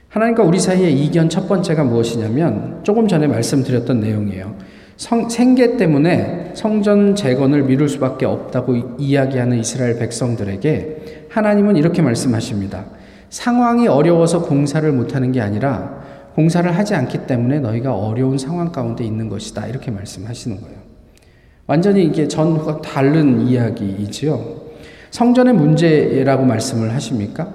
하나님과 0.08 0.42
우리 0.42 0.58
사이의 0.58 0.98
이견 1.04 1.28
첫 1.28 1.48
번째가 1.48 1.84
무엇이냐면 1.84 2.80
조금 2.82 3.08
전에 3.08 3.26
말씀드렸던 3.26 4.00
내용이에요. 4.00 4.56
성, 4.96 5.28
생계 5.28 5.76
때문에 5.76 6.52
성전 6.54 7.14
재건을 7.14 7.64
미룰 7.64 7.90
수밖에 7.90 8.24
없다고 8.24 8.96
이야기하는 8.96 9.58
이스라엘 9.58 9.98
백성들에게 9.98 11.26
하나님은 11.28 11.76
이렇게 11.76 12.00
말씀하십니다. 12.00 12.86
상황이 13.28 13.86
어려워서 13.86 14.40
공사를 14.46 14.90
못하는 14.92 15.30
게 15.30 15.42
아니라 15.42 16.02
공사를 16.34 16.74
하지 16.74 16.94
않기 16.94 17.26
때문에 17.26 17.60
너희가 17.60 17.94
어려운 17.94 18.38
상황 18.38 18.72
가운데 18.72 19.04
있는 19.04 19.28
것이다. 19.28 19.66
이렇게 19.66 19.90
말씀하시는 19.90 20.58
거예요. 20.58 20.81
완전히 21.66 22.04
이게 22.04 22.26
전과 22.26 22.80
다른 22.80 23.46
이야기이지요. 23.46 24.62
성전의 25.10 25.54
문제라고 25.54 26.44
말씀을 26.44 26.92
하십니까? 26.94 27.48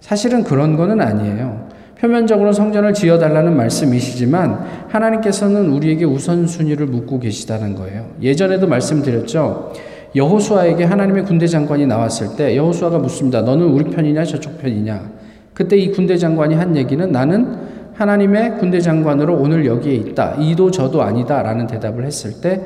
사실은 0.00 0.44
그런 0.44 0.76
거는 0.76 1.00
아니에요. 1.00 1.68
표면적으로 1.98 2.52
성전을 2.52 2.94
지어달라는 2.94 3.56
말씀이시지만 3.56 4.86
하나님께서는 4.88 5.70
우리에게 5.70 6.04
우선순위를 6.04 6.86
묻고 6.86 7.18
계시다는 7.18 7.74
거예요. 7.74 8.06
예전에도 8.22 8.68
말씀드렸죠. 8.68 9.72
여호수아에게 10.14 10.84
하나님의 10.84 11.24
군대 11.24 11.46
장관이 11.46 11.86
나왔을 11.86 12.36
때 12.36 12.56
여호수아가 12.56 12.98
묻습니다. 12.98 13.42
너는 13.42 13.66
우리 13.66 13.84
편이냐 13.90 14.24
저쪽 14.24 14.58
편이냐? 14.58 15.10
그때 15.52 15.76
이 15.76 15.90
군대 15.90 16.16
장관이 16.16 16.54
한 16.54 16.76
얘기는 16.76 17.10
나는 17.10 17.56
하나님의 17.94 18.58
군대 18.58 18.80
장관으로 18.80 19.34
오늘 19.34 19.66
여기에 19.66 19.94
있다. 19.94 20.36
이도 20.38 20.70
저도 20.70 21.02
아니다라는 21.02 21.66
대답을 21.66 22.04
했을 22.04 22.40
때 22.40 22.60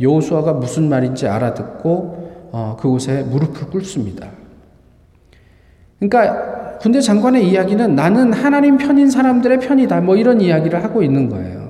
여호수아가 0.00 0.54
무슨 0.54 0.88
말인지 0.88 1.26
알아듣고 1.28 2.50
어, 2.52 2.76
그곳에 2.80 3.22
무릎을 3.22 3.68
꿇습니다. 3.70 4.28
그러니까 5.98 6.78
군대 6.78 7.00
장관의 7.00 7.48
이야기는 7.48 7.94
나는 7.94 8.32
하나님 8.32 8.78
편인 8.78 9.10
사람들의 9.10 9.60
편이다. 9.60 10.00
뭐 10.00 10.16
이런 10.16 10.40
이야기를 10.40 10.82
하고 10.82 11.02
있는 11.02 11.28
거예요. 11.28 11.68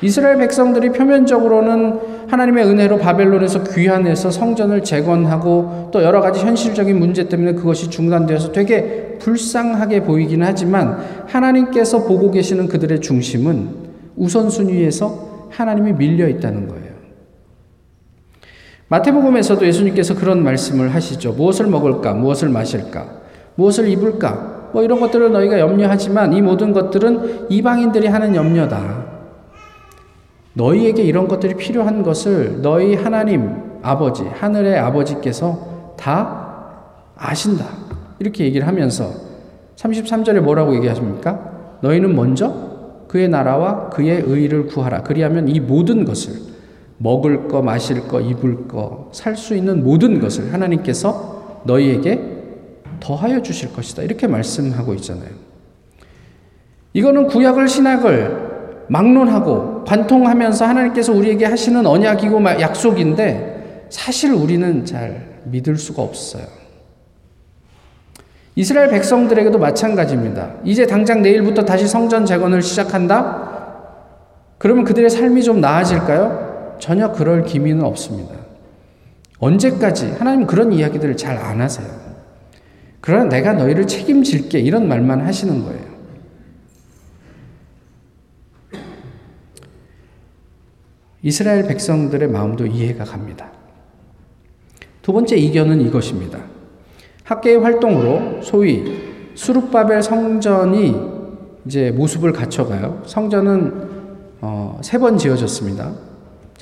이스라엘 0.00 0.38
백성들이 0.38 0.90
표면적으로는 0.90 2.28
하나님의 2.28 2.66
은혜로 2.66 2.98
바벨론에서 2.98 3.64
귀환해서 3.64 4.30
성전을 4.30 4.82
재건하고 4.82 5.90
또 5.92 6.02
여러 6.02 6.20
가지 6.20 6.40
현실적인 6.40 6.98
문제 6.98 7.28
때문에 7.28 7.52
그것이 7.52 7.90
중단되어서 7.90 8.52
되게 8.52 9.16
불쌍하게 9.20 10.02
보이긴 10.02 10.42
하지만 10.42 10.98
하나님께서 11.26 12.04
보고 12.04 12.30
계시는 12.30 12.68
그들의 12.68 13.00
중심은 13.00 13.68
우선순위에서 14.16 15.48
하나님이 15.50 15.92
밀려 15.92 16.28
있다는 16.28 16.68
거예요. 16.68 16.83
마태복음에서도 18.94 19.66
예수님께서 19.66 20.14
그런 20.14 20.44
말씀을 20.44 20.94
하시죠. 20.94 21.32
무엇을 21.32 21.66
먹을까? 21.66 22.14
무엇을 22.14 22.48
마실까? 22.48 23.06
무엇을 23.56 23.88
입을까? 23.88 24.70
뭐 24.72 24.84
이런 24.84 25.00
것들을 25.00 25.32
너희가 25.32 25.58
염려하지만 25.58 26.32
이 26.32 26.40
모든 26.40 26.72
것들은 26.72 27.46
이방인들이 27.48 28.06
하는 28.06 28.36
염려다. 28.36 29.04
너희에게 30.52 31.02
이런 31.02 31.26
것들이 31.26 31.54
필요한 31.54 32.04
것을 32.04 32.62
너희 32.62 32.94
하나님 32.94 33.80
아버지, 33.82 34.22
하늘의 34.22 34.78
아버지께서 34.78 35.94
다 35.98 36.76
아신다. 37.16 37.64
이렇게 38.20 38.44
얘기를 38.44 38.64
하면서 38.64 39.10
33절에 39.74 40.38
뭐라고 40.38 40.72
얘기하십니까? 40.76 41.40
너희는 41.80 42.14
먼저 42.14 42.54
그의 43.08 43.28
나라와 43.28 43.88
그의 43.90 44.22
의를 44.24 44.66
구하라. 44.66 45.02
그리하면 45.02 45.48
이 45.48 45.58
모든 45.58 46.04
것을 46.04 46.53
먹을 47.04 47.48
거, 47.48 47.60
마실 47.60 48.08
거, 48.08 48.18
입을 48.18 48.66
거, 48.66 49.10
살 49.12 49.36
수 49.36 49.54
있는 49.54 49.84
모든 49.84 50.20
것을 50.20 50.54
하나님께서 50.54 51.60
너희에게 51.64 52.18
더하여 52.98 53.42
주실 53.42 53.74
것이다. 53.74 54.02
이렇게 54.02 54.26
말씀하고 54.26 54.94
있잖아요. 54.94 55.28
이거는 56.94 57.26
구약을 57.26 57.68
신학을 57.68 58.86
막론하고 58.88 59.84
관통하면서 59.84 60.64
하나님께서 60.64 61.12
우리에게 61.12 61.44
하시는 61.44 61.84
언약이고 61.84 62.42
약속인데 62.60 63.86
사실 63.90 64.32
우리는 64.32 64.86
잘 64.86 65.40
믿을 65.44 65.76
수가 65.76 66.00
없어요. 66.00 66.44
이스라엘 68.56 68.88
백성들에게도 68.88 69.58
마찬가지입니다. 69.58 70.54
이제 70.64 70.86
당장 70.86 71.20
내일부터 71.20 71.66
다시 71.66 71.86
성전 71.86 72.24
재건을 72.24 72.62
시작한다? 72.62 73.52
그러면 74.56 74.84
그들의 74.84 75.10
삶이 75.10 75.42
좀 75.42 75.60
나아질까요? 75.60 76.43
전혀 76.78 77.12
그럴 77.12 77.44
기미는 77.44 77.84
없습니다. 77.84 78.34
언제까지? 79.38 80.12
하나님 80.12 80.46
그런 80.46 80.72
이야기들을 80.72 81.16
잘 81.16 81.36
안 81.38 81.60
하세요. 81.60 81.88
그러나 83.00 83.24
내가 83.28 83.52
너희를 83.52 83.86
책임질게 83.86 84.60
이런 84.60 84.88
말만 84.88 85.20
하시는 85.26 85.62
거예요. 85.64 85.94
이스라엘 91.22 91.66
백성들의 91.66 92.28
마음도 92.28 92.66
이해가 92.66 93.04
갑니다. 93.04 93.50
두 95.02 95.12
번째 95.12 95.36
이견은 95.36 95.80
이것입니다. 95.82 96.38
학계의 97.24 97.58
활동으로 97.58 98.42
소위 98.42 98.84
수룹바벨 99.34 100.02
성전이 100.02 100.94
이제 101.66 101.90
모습을 101.90 102.32
갖춰가요. 102.32 103.02
성전은 103.06 103.94
어, 104.42 104.78
세번 104.82 105.16
지어졌습니다. 105.16 105.92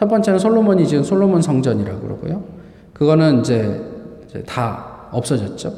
첫 0.02 0.09
번째는 0.09 0.40
솔로몬이 0.40 0.85
지은 0.88 1.04
솔로몬 1.04 1.42
성전이라고 1.42 2.00
그러고요. 2.00 2.42
그거는 2.92 3.38
이제, 3.38 3.80
다 4.44 5.06
없어졌죠. 5.12 5.73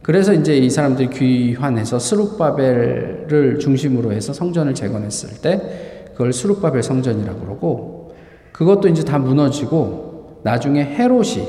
그래서 0.00 0.32
이제 0.32 0.56
이 0.56 0.70
사람들이 0.70 1.10
귀환해서 1.10 1.98
스룹바벨을 1.98 3.58
중심으로 3.60 4.12
해서 4.12 4.32
성전을 4.32 4.74
재건했을 4.74 5.40
때 5.40 6.06
그걸 6.12 6.32
스룹바벨 6.32 6.84
성전이라고 6.84 7.40
그러고 7.40 8.14
그것도 8.52 8.86
이제 8.86 9.02
다 9.02 9.18
무너지고 9.18 10.38
나중에 10.44 10.84
헤롯이 10.84 11.48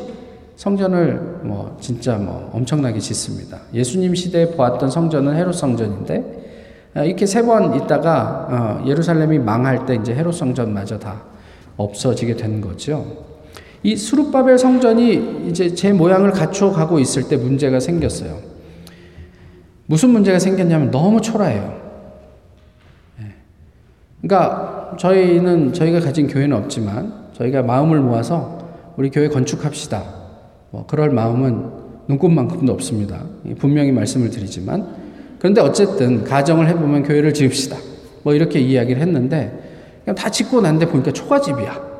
성전을 0.55 1.41
뭐 1.43 1.77
진짜 1.79 2.17
뭐 2.17 2.49
엄청나게 2.55 2.97
짓습니다. 2.97 3.59
예수님 3.71 4.15
시대에 4.15 4.47
보았던 4.55 4.89
성전은 4.89 5.35
헤롯 5.35 5.53
성전인데 5.53 6.89
아, 6.95 7.03
이렇게 7.03 7.27
세 7.27 7.43
번 7.45 7.75
있다가 7.75 8.79
어, 8.81 8.87
예루살렘이 8.87 9.37
망할 9.37 9.85
때 9.85 9.93
이제 9.93 10.15
헤롯 10.15 10.33
성전마저 10.33 10.97
다 10.97 11.34
없어지게 11.77 12.35
된 12.35 12.61
거죠. 12.61 13.25
이 13.83 13.95
수룹바벨 13.95 14.57
성전이 14.57 15.47
이제 15.49 15.73
제 15.73 15.93
모양을 15.93 16.31
갖춰 16.31 16.71
가고 16.71 16.99
있을 16.99 17.27
때 17.27 17.37
문제가 17.37 17.79
생겼어요. 17.79 18.39
무슨 19.85 20.09
문제가 20.09 20.39
생겼냐면 20.39 20.89
너무 20.89 21.21
초라해요. 21.21 21.81
예. 23.21 23.25
그러니까 24.21 24.95
저희는 24.97 25.73
저희가 25.73 25.99
가진 25.99 26.27
교회는 26.27 26.57
없지만 26.57 27.25
저희가 27.33 27.61
마음을 27.61 27.99
모아서 27.99 28.57
우리 28.97 29.11
교회 29.11 29.27
건축합시다. 29.27 30.03
뭐 30.71 30.85
그럴 30.87 31.11
마음은 31.11 31.69
눈꽃만큼도 32.07 32.71
없습니다. 32.73 33.23
분명히 33.59 33.91
말씀을 33.91 34.29
드리지만 34.29 34.87
그런데 35.37 35.61
어쨌든 35.61 36.23
가정을 36.23 36.67
해보면 36.69 37.03
교회를 37.03 37.33
지읍시다. 37.33 37.77
뭐 38.23 38.33
이렇게 38.33 38.59
이야기를 38.59 39.01
했는데 39.01 39.64
다 40.13 40.29
짓고 40.29 40.61
난데 40.61 40.87
보니까 40.87 41.11
초가집이야. 41.11 41.95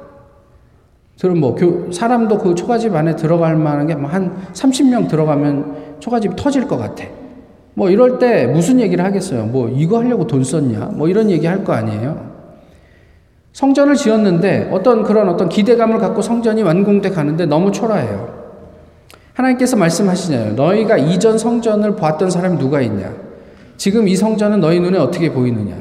그럼 1.21 1.39
뭐 1.39 1.55
교, 1.55 1.91
사람도 1.91 2.37
그 2.37 2.53
초가집 2.55 2.93
안에 2.93 3.15
들어갈 3.15 3.55
만한 3.55 3.87
게 3.87 3.93
한 3.93 4.35
30명 4.53 5.07
들어가면 5.07 5.95
초가집 5.99 6.35
터질 6.35 6.67
것 6.67 6.77
같아. 6.77 7.05
뭐 7.73 7.89
이럴 7.89 8.19
때 8.19 8.45
무슨 8.47 8.79
얘기를 8.79 9.03
하겠어요? 9.03 9.45
뭐 9.45 9.69
이거 9.69 9.99
하려고 9.99 10.27
돈 10.27 10.43
썼냐? 10.43 10.91
뭐 10.93 11.07
이런 11.07 11.29
얘기 11.31 11.47
할 11.47 11.63
거 11.63 11.73
아니에요. 11.73 12.33
성전을 13.53 13.95
지었는데 13.95 14.69
어떤 14.71 15.03
그런 15.03 15.29
어떤 15.29 15.47
기대감을 15.47 15.97
갖고 15.99 16.21
성전이 16.21 16.61
완공돼 16.61 17.09
가는데 17.09 17.45
너무 17.45 17.71
초라해요. 17.71 18.35
하나님께서 19.33 19.77
말씀하시잖아요. 19.77 20.53
너희가 20.55 20.97
이전 20.97 21.37
성전을 21.37 21.95
보았던 21.95 22.29
사람이 22.29 22.57
누가 22.57 22.81
있냐? 22.81 23.13
지금 23.77 24.07
이 24.07 24.15
성전은 24.15 24.59
너희 24.59 24.79
눈에 24.79 24.97
어떻게 24.97 25.31
보이느냐? 25.31 25.75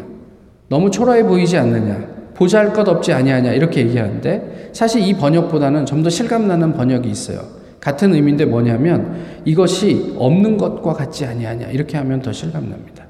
너무 0.68 0.90
초라해 0.90 1.24
보이지 1.24 1.56
않느냐? 1.58 2.13
보잘 2.34 2.72
것 2.72 2.88
없지 2.88 3.12
아니하냐? 3.12 3.52
이렇게 3.52 3.80
얘기하는데 3.80 4.70
사실 4.72 5.02
이 5.02 5.14
번역보다는 5.14 5.86
좀 5.86 6.02
더 6.02 6.10
실감나는 6.10 6.74
번역이 6.74 7.08
있어요. 7.08 7.40
같은 7.80 8.12
의미인데 8.14 8.44
뭐냐면 8.46 9.14
이것이 9.44 10.14
없는 10.18 10.56
것과 10.56 10.92
같지 10.94 11.24
아니하냐? 11.24 11.68
이렇게 11.68 11.96
하면 11.96 12.20
더 12.20 12.32
실감납니다. 12.32 13.04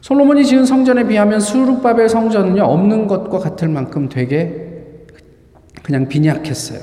솔로몬이 0.00 0.44
지은 0.44 0.66
성전에 0.66 1.06
비하면 1.06 1.40
수룩바벨 1.40 2.08
성전은요 2.08 2.62
없는 2.62 3.06
것과 3.06 3.38
같을 3.38 3.68
만큼 3.68 4.08
되게 4.08 4.68
그냥 5.82 6.08
빈약했어요. 6.08 6.80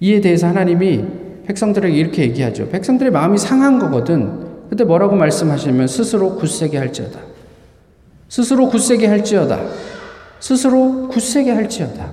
이에 0.00 0.20
대해서 0.20 0.46
하나님이 0.46 1.04
백성들에게 1.46 1.96
이렇게 1.96 2.22
얘기하죠. 2.22 2.68
백성들의 2.68 3.12
마음이 3.12 3.38
상한 3.38 3.78
거거든. 3.78 4.68
근데 4.68 4.84
뭐라고 4.84 5.14
말씀하시냐면 5.16 5.86
스스로 5.86 6.36
굳세게 6.36 6.78
할지어다. 6.78 7.33
스스로 8.34 8.68
굳세게 8.68 9.06
할지어다. 9.06 9.60
스스로 10.40 11.06
굳세게 11.06 11.52
할지어다. 11.52 12.10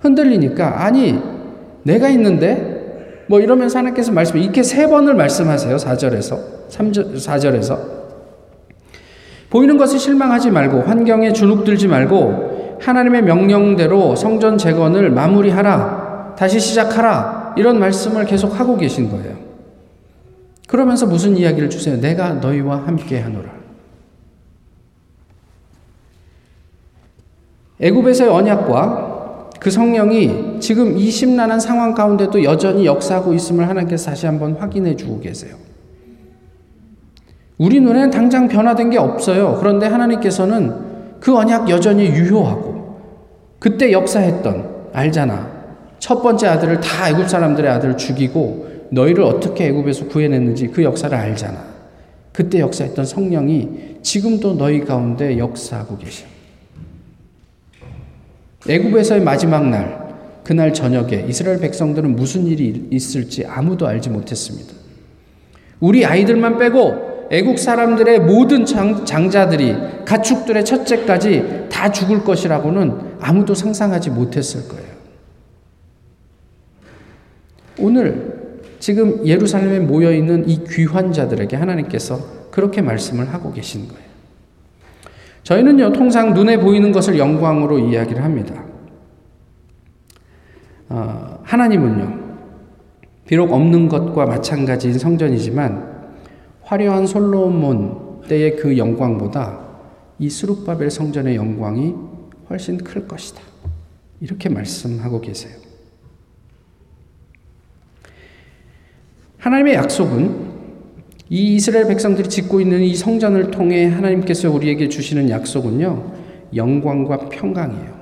흔들리니까 0.00 0.84
아니 0.84 1.18
내가 1.84 2.10
있는데 2.10 3.24
뭐 3.28 3.40
이러면서 3.40 3.78
하나님께서 3.78 4.12
말씀 4.12 4.36
이렇게 4.36 4.62
세 4.62 4.86
번을 4.86 5.14
말씀하세요. 5.14 5.74
4절에서 5.74 6.68
3절 6.68 7.16
4절에서 7.16 7.78
보이는 9.48 9.78
것에 9.78 9.96
실망하지 9.96 10.50
말고 10.50 10.82
환경에 10.82 11.32
주눅들지 11.32 11.88
말고 11.88 12.80
하나님의 12.82 13.22
명령대로 13.22 14.16
성전 14.16 14.58
재건을 14.58 15.08
마무리하라. 15.08 16.34
다시 16.36 16.60
시작하라. 16.60 17.54
이런 17.56 17.78
말씀을 17.78 18.26
계속 18.26 18.60
하고 18.60 18.76
계신 18.76 19.10
거예요. 19.10 19.34
그러면서 20.68 21.06
무슨 21.06 21.38
이야기를 21.38 21.70
주세요? 21.70 21.98
내가 21.98 22.34
너희와 22.34 22.86
함께 22.86 23.18
하노라. 23.20 23.63
애굽에서의 27.84 28.30
언약과 28.30 29.50
그 29.60 29.70
성령이 29.70 30.58
지금 30.58 30.96
이 30.96 31.10
심란한 31.10 31.60
상황 31.60 31.94
가운데도 31.94 32.42
여전히 32.42 32.86
역사하고 32.86 33.34
있음을 33.34 33.68
하나님께서 33.68 34.10
다시 34.10 34.24
한번 34.24 34.54
확인해 34.54 34.96
주고 34.96 35.20
계세요. 35.20 35.56
우리 37.58 37.80
눈에는 37.80 38.10
당장 38.10 38.48
변화된 38.48 38.88
게 38.88 38.98
없어요. 38.98 39.58
그런데 39.60 39.86
하나님께서는 39.86 41.20
그 41.20 41.36
언약 41.36 41.68
여전히 41.68 42.06
유효하고 42.06 43.00
그때 43.58 43.92
역사했던 43.92 44.88
알잖아. 44.94 45.52
첫 45.98 46.22
번째 46.22 46.48
아들을 46.48 46.80
다 46.80 47.10
애굽 47.10 47.28
사람들의 47.28 47.70
아들을 47.70 47.98
죽이고 47.98 48.88
너희를 48.90 49.24
어떻게 49.24 49.68
애굽에서 49.68 50.06
구해냈는지 50.08 50.68
그 50.68 50.82
역사를 50.82 51.16
알잖아. 51.16 51.58
그때 52.32 52.60
역사했던 52.60 53.04
성령이 53.04 53.98
지금도 54.02 54.56
너희 54.56 54.84
가운데 54.84 55.38
역사하고 55.38 55.98
계셔. 55.98 56.33
애굽에서의 58.68 59.22
마지막 59.22 59.68
날, 59.68 60.04
그날 60.42 60.72
저녁에 60.72 61.24
이스라엘 61.28 61.58
백성들은 61.60 62.16
무슨 62.16 62.46
일이 62.46 62.88
있을지 62.90 63.44
아무도 63.46 63.86
알지 63.86 64.10
못했습니다. 64.10 64.74
우리 65.80 66.04
아이들만 66.04 66.58
빼고 66.58 67.28
애국 67.30 67.58
사람들의 67.58 68.20
모든 68.20 68.64
장, 68.64 69.04
장자들이 69.04 69.74
가축들의 70.04 70.64
첫째까지 70.64 71.66
다 71.70 71.90
죽을 71.90 72.22
것이라고는 72.22 73.16
아무도 73.20 73.54
상상하지 73.54 74.10
못했을 74.10 74.68
거예요. 74.68 74.94
오늘 77.78 78.60
지금 78.78 79.26
예루살렘에 79.26 79.80
모여 79.80 80.12
있는 80.12 80.48
이 80.48 80.62
귀환자들에게 80.64 81.56
하나님께서 81.56 82.50
그렇게 82.50 82.82
말씀을 82.82 83.32
하고 83.32 83.52
계신 83.52 83.88
거예요. 83.88 84.13
저희는요, 85.44 85.92
통상 85.92 86.32
눈에 86.32 86.58
보이는 86.58 86.90
것을 86.90 87.18
영광으로 87.18 87.78
이야기를 87.78 88.24
합니다. 88.24 88.64
어, 90.88 91.38
하나님은요, 91.42 92.24
비록 93.26 93.52
없는 93.52 93.88
것과 93.88 94.26
마찬가지인 94.26 94.98
성전이지만 94.98 95.94
화려한 96.62 97.06
솔로몬 97.06 98.22
때의 98.26 98.56
그 98.56 98.76
영광보다 98.78 99.60
이 100.18 100.30
수룹바벨 100.30 100.90
성전의 100.90 101.36
영광이 101.36 101.94
훨씬 102.48 102.78
클 102.78 103.06
것이다. 103.06 103.42
이렇게 104.20 104.48
말씀하고 104.48 105.20
계세요. 105.20 105.54
하나님의 109.38 109.74
약속은 109.74 110.53
이 111.30 111.54
이스라엘 111.54 111.86
백성들이 111.88 112.28
짓고 112.28 112.60
있는 112.60 112.82
이 112.82 112.94
성전을 112.94 113.50
통해 113.50 113.86
하나님께서 113.86 114.50
우리에게 114.50 114.88
주시는 114.88 115.30
약속은요, 115.30 116.12
영광과 116.54 117.28
평강이에요. 117.30 117.94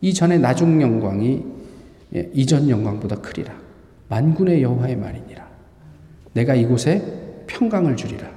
이전의 0.00 0.40
나중 0.40 0.80
영광이 0.80 1.44
예, 2.14 2.30
이전 2.34 2.68
영광보다 2.68 3.16
크리라. 3.16 3.54
만군의 4.08 4.62
여호와의 4.62 4.96
말이니라. 4.96 5.46
내가 6.34 6.54
이곳에 6.54 7.02
평강을 7.46 7.96
주리라. 7.96 8.28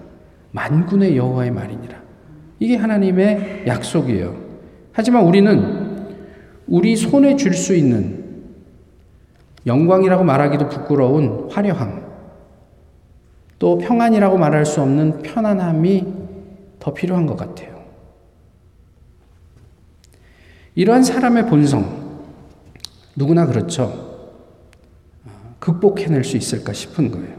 만군의 0.51 1.17
여호와의 1.17 1.51
말이니라. 1.51 2.01
이게 2.59 2.75
하나님의 2.77 3.63
약속이에요. 3.67 4.35
하지만 4.93 5.25
우리는 5.25 6.05
우리 6.67 6.95
손에 6.95 7.35
줄 7.35 7.53
수 7.53 7.75
있는 7.75 8.23
영광이라고 9.65 10.23
말하기도 10.23 10.69
부끄러운 10.69 11.49
화려함, 11.49 12.04
또 13.59 13.77
평안이라고 13.77 14.37
말할 14.37 14.65
수 14.65 14.81
없는 14.81 15.21
편안함이 15.21 16.05
더 16.79 16.93
필요한 16.93 17.25
것 17.25 17.35
같아요. 17.37 17.75
이러한 20.75 21.03
사람의 21.03 21.47
본성, 21.47 22.23
누구나 23.15 23.45
그렇죠. 23.45 24.03
극복해낼 25.59 26.23
수 26.23 26.37
있을까 26.37 26.73
싶은 26.73 27.11
거예요. 27.11 27.33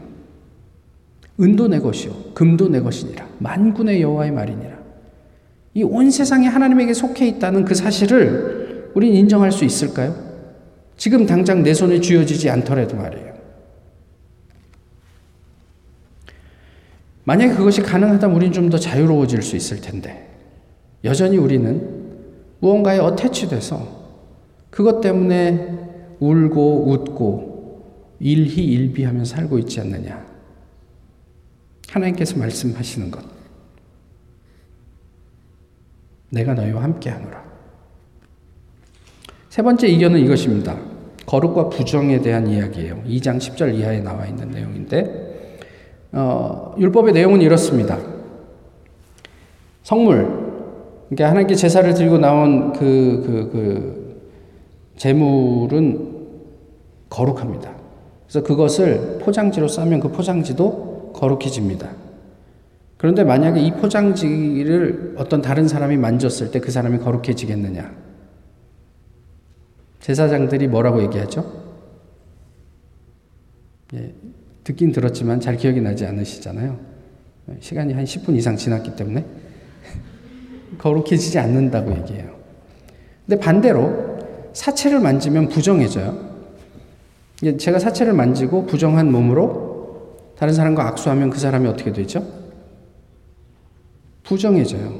은도 1.39 1.67
내 1.67 1.79
것이요 1.79 2.33
금도 2.33 2.67
내 2.67 2.81
것이니라 2.81 3.27
만군의 3.37 4.01
여호와의 4.01 4.31
말이니라. 4.31 4.77
이 5.75 5.83
온 5.83 6.09
세상이 6.09 6.47
하나님에게 6.47 6.95
속해 6.95 7.27
있다는 7.27 7.63
그 7.63 7.75
사실을 7.75 8.91
우린 8.95 9.13
인정할 9.13 9.51
수 9.51 9.63
있을까요? 9.63 10.15
지금 10.97 11.27
당장 11.27 11.61
내 11.61 11.75
손에 11.75 12.01
쥐어지지 12.01 12.49
않더라도 12.49 12.97
말이에요. 12.97 13.26
만약에 17.27 17.55
그것이 17.55 17.81
가능하다면 17.81 18.37
우린 18.37 18.53
좀더 18.53 18.77
자유로워질 18.77 19.41
수 19.41 19.57
있을 19.57 19.81
텐데 19.81 20.33
여전히 21.03 21.35
우리는 21.35 22.15
무언가에 22.61 22.99
어태치돼서 22.99 23.85
그것 24.69 25.01
때문에 25.01 25.77
울고 26.21 26.89
웃고 26.89 28.15
일희일비하며 28.21 29.25
살고 29.25 29.59
있지 29.59 29.81
않느냐. 29.81 30.25
하나님께서 31.89 32.37
말씀하시는 32.37 33.11
것. 33.11 33.21
내가 36.29 36.53
너희와 36.53 36.81
함께 36.81 37.09
하노라. 37.09 37.43
세 39.49 39.61
번째 39.61 39.87
이견은 39.87 40.21
이것입니다. 40.21 40.79
거룩과 41.25 41.67
부정에 41.67 42.21
대한 42.21 42.47
이야기예요. 42.47 43.03
2장 43.05 43.37
10절 43.37 43.75
이하에 43.75 43.99
나와 43.99 44.25
있는 44.25 44.49
내용인데, 44.49 45.26
어, 46.11 46.75
율법의 46.77 47.13
내용은 47.13 47.41
이렇습니다. 47.41 47.97
성물, 49.83 50.47
그러니까 51.09 51.29
하나님께 51.29 51.55
제사를 51.55 51.93
드리고 51.93 52.17
나온 52.17 52.73
그, 52.73 53.23
그, 53.25 53.49
그, 53.51 54.21
재물은 54.97 56.15
거룩합니다. 57.09 57.71
그래서 58.25 58.45
그것을 58.45 59.19
포장지로 59.21 59.67
싸면 59.67 59.99
그 60.01 60.11
포장지도 60.11 61.13
거룩해집니다. 61.15 61.89
그런데 62.97 63.23
만약에 63.23 63.61
이 63.61 63.71
포장지를 63.71 65.15
어떤 65.17 65.41
다른 65.41 65.67
사람이 65.67 65.97
만졌을 65.97 66.51
때 66.51 66.59
그 66.59 66.71
사람이 66.71 66.97
거룩해지겠느냐? 66.99 67.95
제사장들이 70.01 70.67
뭐라고 70.67 71.01
얘기하죠? 71.03 71.45
예, 73.93 74.13
듣긴 74.67 74.91
들었지만 74.91 75.39
잘 75.39 75.55
기억이 75.55 75.79
나지 75.79 76.05
않으시잖아요. 76.05 76.77
시간이 77.61 77.93
한 77.93 78.03
10분 78.03 78.35
이상 78.35 78.57
지났기 78.57 78.97
때문에 78.97 79.23
거룩해지지 80.77 81.39
않는다고 81.39 81.95
얘기해요. 81.99 82.35
근데 83.25 83.39
반대로 83.39 84.17
사체를 84.51 84.99
만지면 84.99 85.47
부정해져요. 85.47 86.27
제가 87.57 87.79
사체를 87.79 88.11
만지고 88.11 88.65
부정한 88.65 89.09
몸으로 89.09 90.17
다른 90.37 90.53
사람과 90.53 90.85
악수하면 90.85 91.29
그 91.29 91.39
사람이 91.39 91.65
어떻게 91.65 91.93
되죠? 91.93 92.25
부정해져요. 94.23 94.99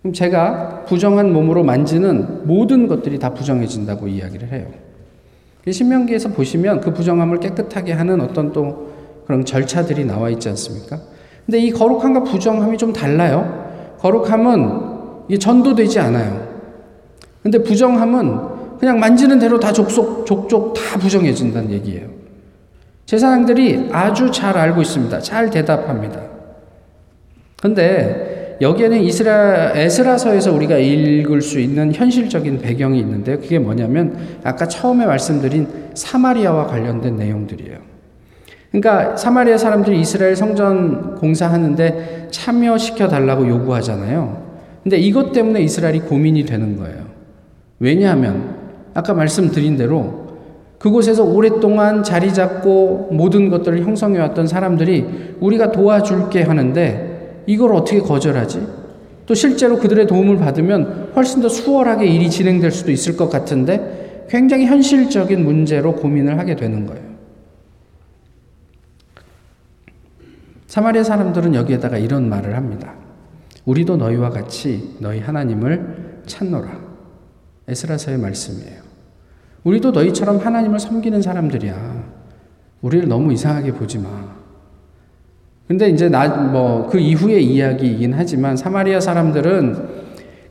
그럼 0.00 0.12
제가 0.12 0.86
부정한 0.86 1.32
몸으로 1.32 1.62
만지는 1.62 2.48
모든 2.48 2.88
것들이 2.88 3.20
다 3.20 3.32
부정해진다고 3.32 4.08
이야기를 4.08 4.50
해요. 4.50 4.81
신명기에서 5.70 6.30
보시면 6.30 6.80
그 6.80 6.92
부정함을 6.92 7.38
깨끗하게 7.38 7.92
하는 7.92 8.20
어떤 8.20 8.52
또 8.52 8.90
그런 9.26 9.44
절차들이 9.44 10.04
나와 10.04 10.28
있지 10.30 10.48
않습니까? 10.48 10.98
근데 11.46 11.58
이 11.58 11.70
거룩함과 11.70 12.24
부정함이 12.24 12.78
좀 12.78 12.92
달라요. 12.92 13.96
거룩함은 14.00 15.26
이 15.28 15.38
전도되지 15.38 16.00
않아요. 16.00 16.48
근데 17.42 17.58
부정함은 17.58 18.78
그냥 18.78 18.98
만지는 18.98 19.38
대로 19.38 19.60
다 19.60 19.72
족속, 19.72 20.26
족족 20.26 20.74
다 20.74 20.98
부정해진다는 20.98 21.70
얘기예요. 21.70 22.08
제사장들이 23.06 23.90
아주 23.92 24.30
잘 24.30 24.56
알고 24.56 24.82
있습니다. 24.82 25.20
잘 25.20 25.50
대답합니다. 25.50 26.20
근데 27.60 28.41
여기에는 28.62 29.02
이스라 29.02 29.72
에스라서에서 29.74 30.52
우리가 30.52 30.78
읽을 30.78 31.42
수 31.42 31.58
있는 31.58 31.92
현실적인 31.92 32.60
배경이 32.60 33.00
있는데 33.00 33.36
그게 33.36 33.58
뭐냐면 33.58 34.16
아까 34.44 34.68
처음에 34.68 35.04
말씀드린 35.04 35.66
사마리아와 35.94 36.68
관련된 36.68 37.16
내용들이에요. 37.16 37.78
그러니까 38.70 39.16
사마리아 39.16 39.58
사람들이 39.58 40.00
이스라엘 40.00 40.36
성전 40.36 41.16
공사하는데 41.16 42.28
참여시켜 42.30 43.08
달라고 43.08 43.48
요구하잖아요. 43.48 44.40
근데 44.84 44.96
이것 44.96 45.32
때문에 45.32 45.60
이스라엘이 45.60 46.00
고민이 46.00 46.44
되는 46.44 46.76
거예요. 46.76 47.06
왜냐하면 47.80 48.54
아까 48.94 49.12
말씀드린 49.12 49.76
대로 49.76 50.22
그곳에서 50.78 51.24
오랫동안 51.24 52.04
자리 52.04 52.32
잡고 52.32 53.08
모든 53.10 53.50
것들을 53.50 53.82
형성해 53.82 54.20
왔던 54.20 54.46
사람들이 54.46 55.36
우리가 55.40 55.72
도와줄게 55.72 56.42
하는데 56.42 57.11
이걸 57.46 57.74
어떻게 57.74 58.00
거절하지? 58.00 58.66
또 59.26 59.34
실제로 59.34 59.78
그들의 59.78 60.06
도움을 60.06 60.36
받으면 60.38 61.12
훨씬 61.14 61.40
더 61.40 61.48
수월하게 61.48 62.06
일이 62.06 62.28
진행될 62.28 62.70
수도 62.70 62.90
있을 62.90 63.16
것 63.16 63.28
같은데 63.28 64.26
굉장히 64.28 64.66
현실적인 64.66 65.44
문제로 65.44 65.94
고민을 65.94 66.38
하게 66.38 66.56
되는 66.56 66.86
거예요. 66.86 67.12
사마리아 70.66 71.04
사람들은 71.04 71.54
여기에다가 71.54 71.98
이런 71.98 72.28
말을 72.28 72.56
합니다. 72.56 72.94
우리도 73.66 73.96
너희와 73.96 74.30
같이 74.30 74.96
너희 75.00 75.20
하나님을 75.20 76.22
찾노라. 76.26 76.80
에스라서의 77.68 78.18
말씀이에요. 78.18 78.82
우리도 79.64 79.92
너희처럼 79.92 80.38
하나님을 80.38 80.80
섬기는 80.80 81.22
사람들이야. 81.22 82.22
우리를 82.80 83.06
너무 83.06 83.32
이상하게 83.32 83.72
보지 83.72 83.98
마. 83.98 84.41
근데 85.72 85.88
이제 85.88 86.10
나, 86.10 86.28
뭐, 86.28 86.86
그 86.86 86.98
이후의 86.98 87.42
이야기이긴 87.46 88.12
하지만 88.14 88.58
사마리아 88.58 89.00
사람들은 89.00 90.02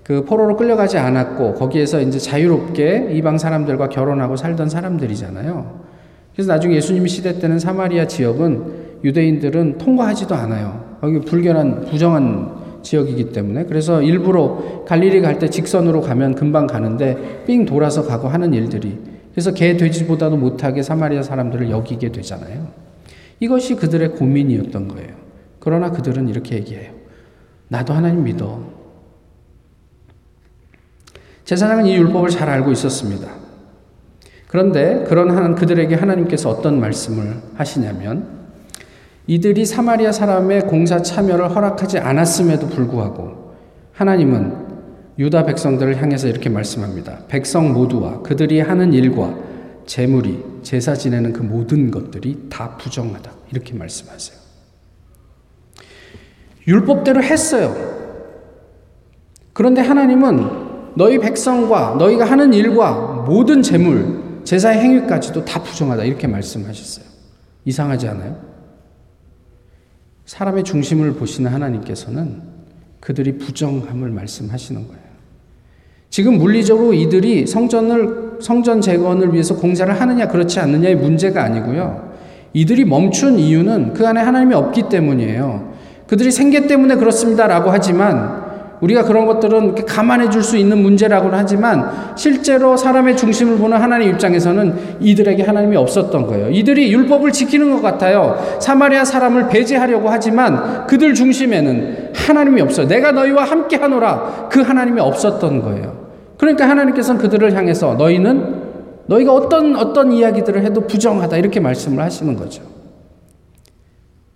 그 0.01 0.25
포로로 0.25 0.57
끌려가지 0.57 0.97
않았고 0.97 1.53
거기에서 1.53 2.01
이제 2.01 2.17
자유롭게 2.17 3.10
이방 3.12 3.38
사람들과 3.38 3.89
결혼하고 3.89 4.36
살던 4.36 4.69
사람들이잖아요. 4.69 5.79
그래서 6.34 6.51
나중에 6.51 6.73
예수님 6.73 7.05
시대 7.05 7.38
때는 7.38 7.60
사마리아 7.60 8.07
지역은 8.07 8.63
유대인들은 9.03 9.77
통과하지도 9.77 10.34
않아요. 10.34 10.97
거기 11.01 11.19
불결한, 11.19 11.81
부정한 11.81 12.79
지역이기 12.81 13.31
때문에. 13.31 13.65
그래서 13.65 14.01
일부러 14.01 14.84
갈릴리 14.88 15.21
갈 15.21 15.38
때 15.38 15.51
직선으로 15.51 16.01
가면 16.01 16.34
금방 16.34 16.65
가는데 16.65 17.43
삥 17.45 17.67
돌아서 17.67 18.07
가고 18.07 18.27
하는 18.27 18.55
일들이. 18.55 18.97
그래서 19.34 19.53
개, 19.53 19.77
돼지보다도 19.77 20.38
못하게 20.38 20.81
사마리아 20.81 21.21
사람들을 21.21 21.69
여기게 21.69 22.12
되잖아요. 22.12 22.90
이것이 23.41 23.75
그들의 23.75 24.13
고민이었던 24.13 24.88
거예요. 24.88 25.10
그러나 25.60 25.91
그들은 25.91 26.30
이렇게 26.30 26.56
얘기해요. 26.56 26.93
나도 27.67 27.93
하나님 27.93 28.23
믿어. 28.23 28.63
제사장은 31.43 31.88
이 31.88 31.95
율법을 31.95 32.30
잘 32.30 32.49
알고 32.49 32.71
있었습니다. 32.71 33.27
그런데 34.47 35.04
그런 35.08 35.32
한 35.32 35.56
그들에게 35.56 35.95
하나님께서 35.95 36.49
어떤 36.49 36.80
말씀을 36.80 37.41
하시냐면 37.56 38.41
이들이 39.25 39.65
사마리아 39.65 40.12
사람의 40.12 40.67
공사 40.67 41.01
참여를 41.01 41.56
허락하지 41.56 41.99
않았음에도 41.99 42.67
불구하고 42.67 43.56
하나님은 43.93 44.69
유다 45.17 45.45
백성들을 45.45 46.01
향해서 46.01 46.27
이렇게 46.27 46.49
말씀합니다. 46.49 47.19
백성 47.27 47.73
모두와 47.73 48.21
그들이 48.21 48.60
하는 48.60 48.93
일과 48.93 49.36
재물이 49.86 50.44
제사 50.63 50.94
지내는 50.94 51.34
그 51.34 51.41
모든 51.41 51.91
것들이 51.91 52.48
다 52.50 52.78
부정하다. 52.78 53.32
이렇게 53.52 53.74
말씀하세요. 53.74 54.39
율법대로 56.67 57.24
했어요. 57.24 57.76
그런데 59.54 59.82
하나님은 59.82 60.96
너희 60.96 61.17
백성과 61.20 61.96
너희가 61.96 62.26
하는 62.26 62.54
일과 62.54 63.24
모든 63.26 63.62
재물, 63.62 64.41
제사의 64.44 64.80
행위까지도 64.80 65.46
다 65.46 65.62
부정하다. 65.62 66.04
이렇게 66.04 66.28
말씀하셨어요. 66.28 67.06
이상하지 67.65 68.08
않아요? 68.10 68.41
사람의 70.26 70.63
중심을 70.63 71.13
보시는 71.13 71.52
하나님께서는 71.52 72.44
그들이 73.00 73.38
부정함을 73.38 74.10
말씀하시는 74.12 74.88
거예요. 74.88 75.11
지금 76.12 76.38
물리적으로 76.38 76.93
이들이 76.93 77.47
성전을 77.47 78.34
성전 78.41 78.82
재건을 78.82 79.32
위해서 79.34 79.56
공사를 79.56 79.91
하느냐 80.00 80.28
그렇지 80.28 80.60
않느냐의 80.60 80.97
문제가 80.97 81.43
아니고요. 81.43 82.12
이들이 82.54 82.84
멈춘 82.84 83.39
이유는 83.39 83.93
그 83.93 84.06
안에 84.06 84.19
하나님이 84.19 84.54
없기 84.54 84.89
때문이에요. 84.89 85.71
그들이 86.08 86.32
생계 86.32 86.67
때문에 86.67 86.95
그렇습니다라고 86.95 87.69
하지만 87.71 88.41
우리가 88.82 89.04
그런 89.04 89.26
것들은 89.26 89.76
감안해 89.86 90.32
줄 90.32 90.43
수 90.43 90.58
있는 90.58 90.80
문제라고는 90.80 91.38
하지만 91.38 91.89
실제로 92.17 92.76
사람의 92.76 93.15
중심을 93.15 93.58
보는 93.58 93.78
하나님 93.78 94.10
입장에서는 94.10 94.97
이들에게 95.00 95.43
하나님이 95.43 95.78
없었던 95.78 96.28
거예요. 96.28 96.50
이들이 96.50 96.91
율법을 96.91 97.32
지키는 97.32 97.71
것 97.71 97.82
같아요. 97.82 98.58
사마리아 98.60 99.06
사람을 99.06 99.47
배제하려고 99.47 100.10
하지만 100.10 100.88
그들 100.88 101.13
중심에는 101.13 102.10
하나님이 102.13 102.60
없어요. 102.62 102.88
내가 102.88 103.13
너희와 103.13 103.45
함께 103.45 103.78
하노라. 103.78 104.50
그 104.52 104.62
하나님이 104.62 105.00
없었던 105.00 105.62
거예요. 105.62 106.01
그러니까 106.41 106.67
하나님께서는 106.67 107.21
그들을 107.21 107.54
향해서 107.54 107.93
너희는 107.93 109.04
너희가 109.06 109.32
어떤 109.32 109.75
어떤 109.75 110.12
이야기들을 110.12 110.63
해도 110.65 110.88
부정하다 110.88 111.38
이렇게 111.38 111.60
말씀을 111.60 112.04
하시는 112.04 112.36
거죠. 112.36 112.63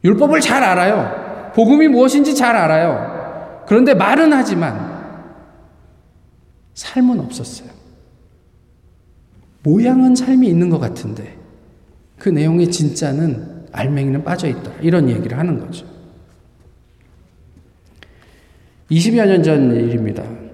율법을 0.04 0.40
잘 0.40 0.62
알아요. 0.62 1.52
복음이 1.56 1.88
무엇인지 1.88 2.36
잘 2.36 2.56
알아요. 2.56 3.64
그런데 3.68 3.96
말은 3.96 4.32
하지만 4.34 5.04
삶은 6.76 7.20
없었어요. 7.22 7.70
모양은 9.64 10.14
삶이 10.14 10.48
있는 10.48 10.70
것 10.70 10.78
같은데 10.78 11.36
그 12.20 12.30
내용의 12.30 12.70
진짜는 12.70 13.66
알맹이는 13.72 14.24
빠져 14.24 14.48
있다. 14.48 14.70
이런 14.82 15.10
얘기를 15.10 15.40
하는 15.40 15.60
거죠. 15.60 15.88
20여 18.92 19.26
년 19.26 19.42
전 19.42 19.72
일입니다. 19.74 20.45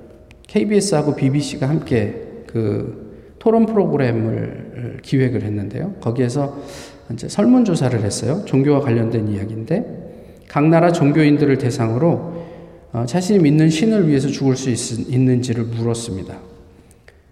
KBS하고 0.51 1.15
BBC가 1.15 1.67
함께 1.69 2.43
그 2.45 3.35
토론 3.39 3.65
프로그램을 3.65 4.99
기획을 5.01 5.43
했는데요. 5.43 5.95
거기에서 6.01 6.61
이제 7.13 7.29
설문조사를 7.29 8.01
했어요. 8.01 8.43
종교와 8.45 8.81
관련된 8.81 9.29
이야기인데, 9.29 10.43
각 10.49 10.67
나라 10.67 10.91
종교인들을 10.91 11.57
대상으로 11.57 12.41
어, 12.91 13.05
자신이 13.07 13.39
믿는 13.39 13.69
신을 13.69 14.09
위해서 14.09 14.27
죽을 14.27 14.57
수 14.57 14.69
있, 14.69 15.09
있는지를 15.09 15.63
물었습니다. 15.63 16.37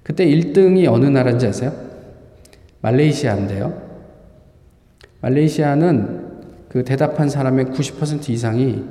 그때 0.04 0.26
1등이 0.26 0.88
어느 0.88 1.06
나라인지 1.06 1.46
아세요? 1.48 1.74
말레이시아인데요. 2.80 3.90
말레이시아는 5.20 6.30
그 6.70 6.86
대답한 6.86 7.28
사람의 7.28 7.66
90% 7.66 8.30
이상이 8.30 8.86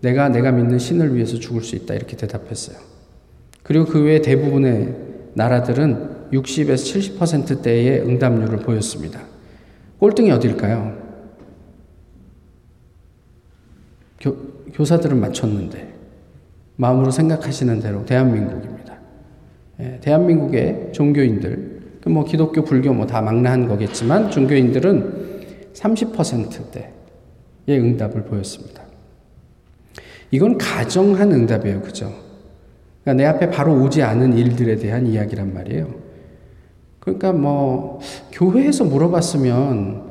내가 0.00 0.30
내가 0.30 0.50
믿는 0.50 0.78
신을 0.78 1.14
위해서 1.14 1.38
죽을 1.38 1.62
수 1.62 1.76
있다 1.76 1.92
이렇게 1.92 2.16
대답했어요. 2.16 2.97
그리고 3.68 3.84
그 3.84 4.02
외 4.02 4.22
대부분의 4.22 4.96
나라들은 5.34 6.30
60에서 6.32 7.18
70%대의 7.18 8.00
응답률을 8.00 8.60
보였습니다. 8.60 9.20
꼴등이 9.98 10.30
어딜까요? 10.30 10.96
교, 14.20 14.34
교사들은 14.72 15.20
맞췄는데 15.20 15.94
마음으로 16.76 17.10
생각하시는 17.10 17.80
대로 17.80 18.06
대한민국입니다. 18.06 18.98
예, 19.80 19.98
대한민국의 20.00 20.88
종교인들, 20.92 21.98
그뭐 22.02 22.24
기독교, 22.24 22.64
불교 22.64 22.94
뭐 22.94 23.06
다 23.06 23.20
망라한 23.20 23.68
거겠지만 23.68 24.30
종교인들은 24.30 25.72
30%대의 25.74 26.88
응답을 27.68 28.22
보였습니다. 28.24 28.82
이건 30.30 30.56
가정한 30.56 31.32
응답이에요, 31.32 31.82
그죠? 31.82 32.27
그러니까 33.08 33.14
내 33.14 33.24
앞에 33.24 33.50
바로 33.50 33.72
오지 33.82 34.02
않은 34.02 34.36
일들에 34.36 34.76
대한 34.76 35.06
이야기란 35.06 35.54
말이에요. 35.54 35.88
그러니까 37.00 37.32
뭐 37.32 38.00
교회에서 38.32 38.84
물어봤으면 38.84 40.02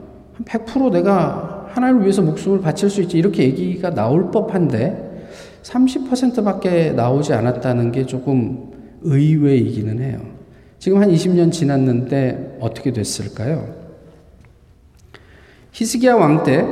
100% 0.44 0.92
내가 0.92 1.68
하나님을 1.74 2.04
위해서 2.04 2.24
목숨을 2.24 2.62
바칠 2.62 2.90
수 2.90 3.04
있지 3.04 3.20
이렇게 3.20 3.44
얘기가 3.44 3.92
나올 3.94 4.32
법한데 4.32 5.28
30%밖에 5.62 6.92
나오지 6.92 7.34
않았다는 7.34 7.92
게 7.92 8.08
조금 8.08 8.72
의외이기는 9.02 10.00
해요. 10.02 10.20
지금 10.80 11.00
한 11.00 11.12
20년 11.12 11.52
지났는데 11.52 12.58
어떻게 12.60 12.92
됐을까요? 12.94 13.76
히스기야 15.72 16.16
왕 16.16 16.44
때 16.44 16.66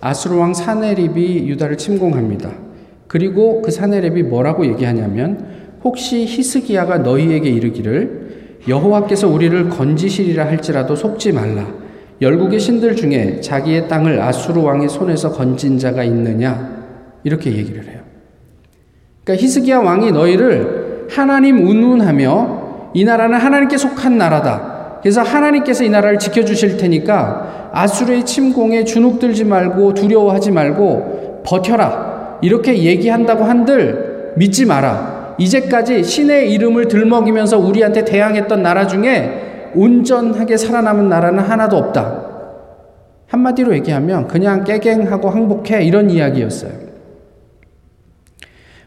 아수르 0.00 0.36
왕 0.36 0.54
사네립이 0.54 1.48
유다를 1.48 1.76
침공합니다. 1.78 2.67
그리고 3.08 3.62
그 3.62 3.70
사내랩이 3.70 4.22
뭐라고 4.24 4.64
얘기하냐면 4.66 5.46
혹시 5.82 6.24
히스기야가 6.26 6.98
너희에게 6.98 7.48
이르기를 7.48 8.58
여호와께서 8.68 9.28
우리를 9.28 9.70
건지시리라 9.70 10.44
할지라도 10.46 10.94
속지 10.94 11.32
말라. 11.32 11.66
열국의 12.20 12.60
신들 12.60 12.96
중에 12.96 13.40
자기의 13.40 13.88
땅을 13.88 14.20
아수르 14.20 14.60
왕의 14.60 14.88
손에서 14.88 15.30
건진 15.32 15.78
자가 15.78 16.04
있느냐? 16.04 16.78
이렇게 17.24 17.50
얘기를 17.50 17.84
해요. 17.84 18.00
그러니까 19.24 19.42
히스기야 19.42 19.78
왕이 19.78 20.12
너희를 20.12 21.06
하나님 21.10 21.66
운운하며 21.66 22.90
이 22.94 23.04
나라는 23.04 23.38
하나님께 23.38 23.76
속한 23.76 24.18
나라다. 24.18 24.98
그래서 25.00 25.22
하나님께서 25.22 25.84
이 25.84 25.88
나라를 25.88 26.18
지켜주실 26.18 26.76
테니까 26.76 27.70
아수르의 27.72 28.26
침공에 28.26 28.84
주눅들지 28.84 29.44
말고 29.44 29.94
두려워하지 29.94 30.50
말고 30.50 31.42
버텨라. 31.46 32.07
이렇게 32.42 32.82
얘기한다고 32.82 33.44
한들 33.44 34.34
믿지 34.36 34.66
마라. 34.66 35.36
이제까지 35.38 36.02
신의 36.02 36.52
이름을 36.52 36.88
들먹이면서 36.88 37.58
우리한테 37.58 38.04
대항했던 38.04 38.62
나라 38.62 38.86
중에 38.86 39.72
온전하게 39.74 40.56
살아남은 40.56 41.08
나라는 41.08 41.38
하나도 41.42 41.76
없다. 41.76 42.26
한마디로 43.28 43.74
얘기하면 43.74 44.26
그냥 44.26 44.64
깨갱하고 44.64 45.30
항복해 45.30 45.84
이런 45.84 46.10
이야기였어요. 46.10 46.72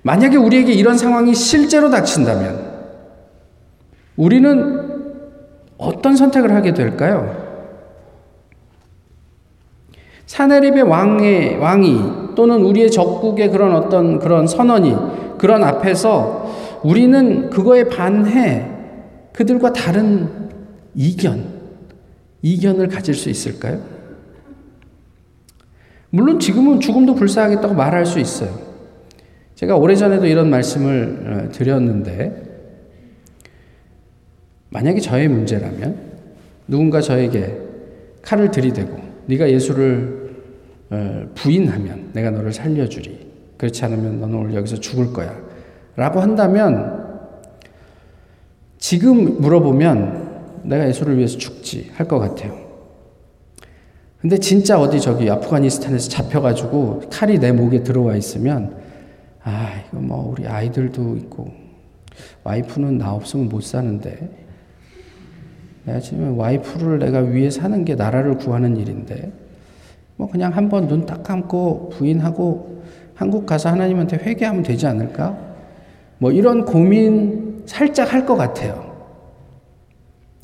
만약에 0.02 0.36
우리에게 0.36 0.74
이런 0.74 0.98
상황이 0.98 1.34
실제로 1.36 1.90
닥친다면 1.90 2.72
우리는 4.18 4.90
어떤 5.78 6.16
선택을 6.16 6.54
하게 6.54 6.74
될까요? 6.74 7.41
사내립의 10.32 10.84
왕의 10.84 11.58
왕이 11.58 12.36
또는 12.36 12.62
우리의 12.62 12.89
적국의 12.89 13.52
그런 13.52 13.76
어떤 13.76 14.17
그런 14.17 14.48
선언이 14.48 14.96
그런 15.38 15.62
앞에서 15.62 16.80
우리는 16.86 17.50
그거에 17.50 17.84
반해 17.89 18.65
그들과 19.34 19.74
다른 19.74 20.30
이견, 20.96 21.44
이견을 22.44 22.88
가질 22.88 23.13
수 23.13 23.30
있을까요? 23.30 23.82
물론 26.12 26.39
지금은 26.39 26.80
죽음도 26.80 27.13
불사하겠다고 27.15 27.74
말할 27.74 28.06
수 28.06 28.17
있어요. 28.17 28.58
제가 29.56 29.76
오래전에도 29.76 30.28
이런 30.28 30.50
말씀을 30.50 31.50
어, 31.50 31.52
드렸는데, 31.52 32.44
만약에 34.70 35.02
저의 35.02 35.28
문제라면 35.28 35.98
누군가 36.70 37.02
저에게 37.02 37.58
칼을 38.22 38.50
들이대고 38.50 38.98
네가 39.26 39.50
예수를 39.50 40.21
어, 40.21 40.21
부인하면 41.36 42.12
내가 42.14 42.32
너를 42.32 42.52
살려주리. 42.52 43.32
그렇지 43.58 43.86
않으면 43.86 44.20
너는 44.20 44.38
오늘 44.38 44.54
여기서 44.56 44.78
죽을 44.78 45.14
거야. 45.14 45.36
라고 45.96 46.20
한다면 46.20 47.02
지금 48.78 49.40
물어보면 49.40 50.62
내가 50.64 50.88
예수를 50.88 51.18
위해서 51.18 51.38
죽지 51.38 51.92
할 51.94 52.08
것 52.08 52.20
같아요. 52.20 52.60
근데 54.20 54.38
진짜 54.38 54.80
어디 54.80 55.00
저기 55.00 55.30
아프가니스탄에서 55.30 56.10
잡혀가지고 56.10 57.04
칼이 57.12 57.40
내 57.40 57.52
목에 57.52 57.82
들어와 57.84 58.16
있으면 58.16 58.76
아, 59.44 59.82
이거 59.88 60.00
뭐 60.00 60.32
우리 60.32 60.48
아이들도 60.48 61.16
있고 61.18 61.52
와이프는 62.44 63.00
나 63.00 63.14
없으면 63.14 63.50
못 63.50 63.64
사는데 63.64 64.30
내가 65.86 66.00
지금 66.00 66.38
와이프를 66.38 67.00
내가 67.00 67.20
위해 67.20 67.50
사는 67.50 67.84
게 67.84 67.96
나라를 67.96 68.38
구하는 68.38 68.78
일인데 68.78 69.32
뭐 70.22 70.30
그냥 70.30 70.56
한번 70.56 70.88
눈 70.88 71.08
딱 71.08 71.24
감고 71.24 71.90
부인하고 71.90 72.84
한국 73.16 73.48
가서 73.48 73.70
하나님한테 73.70 74.18
회개하면 74.18 74.62
되지 74.62 74.86
않을까? 74.86 75.36
뭐 76.20 76.32
이런 76.32 76.64
고민 76.64 77.64
살짝 77.66 78.14
할 78.14 78.24
것 78.28 78.36
같아요. 78.36 78.92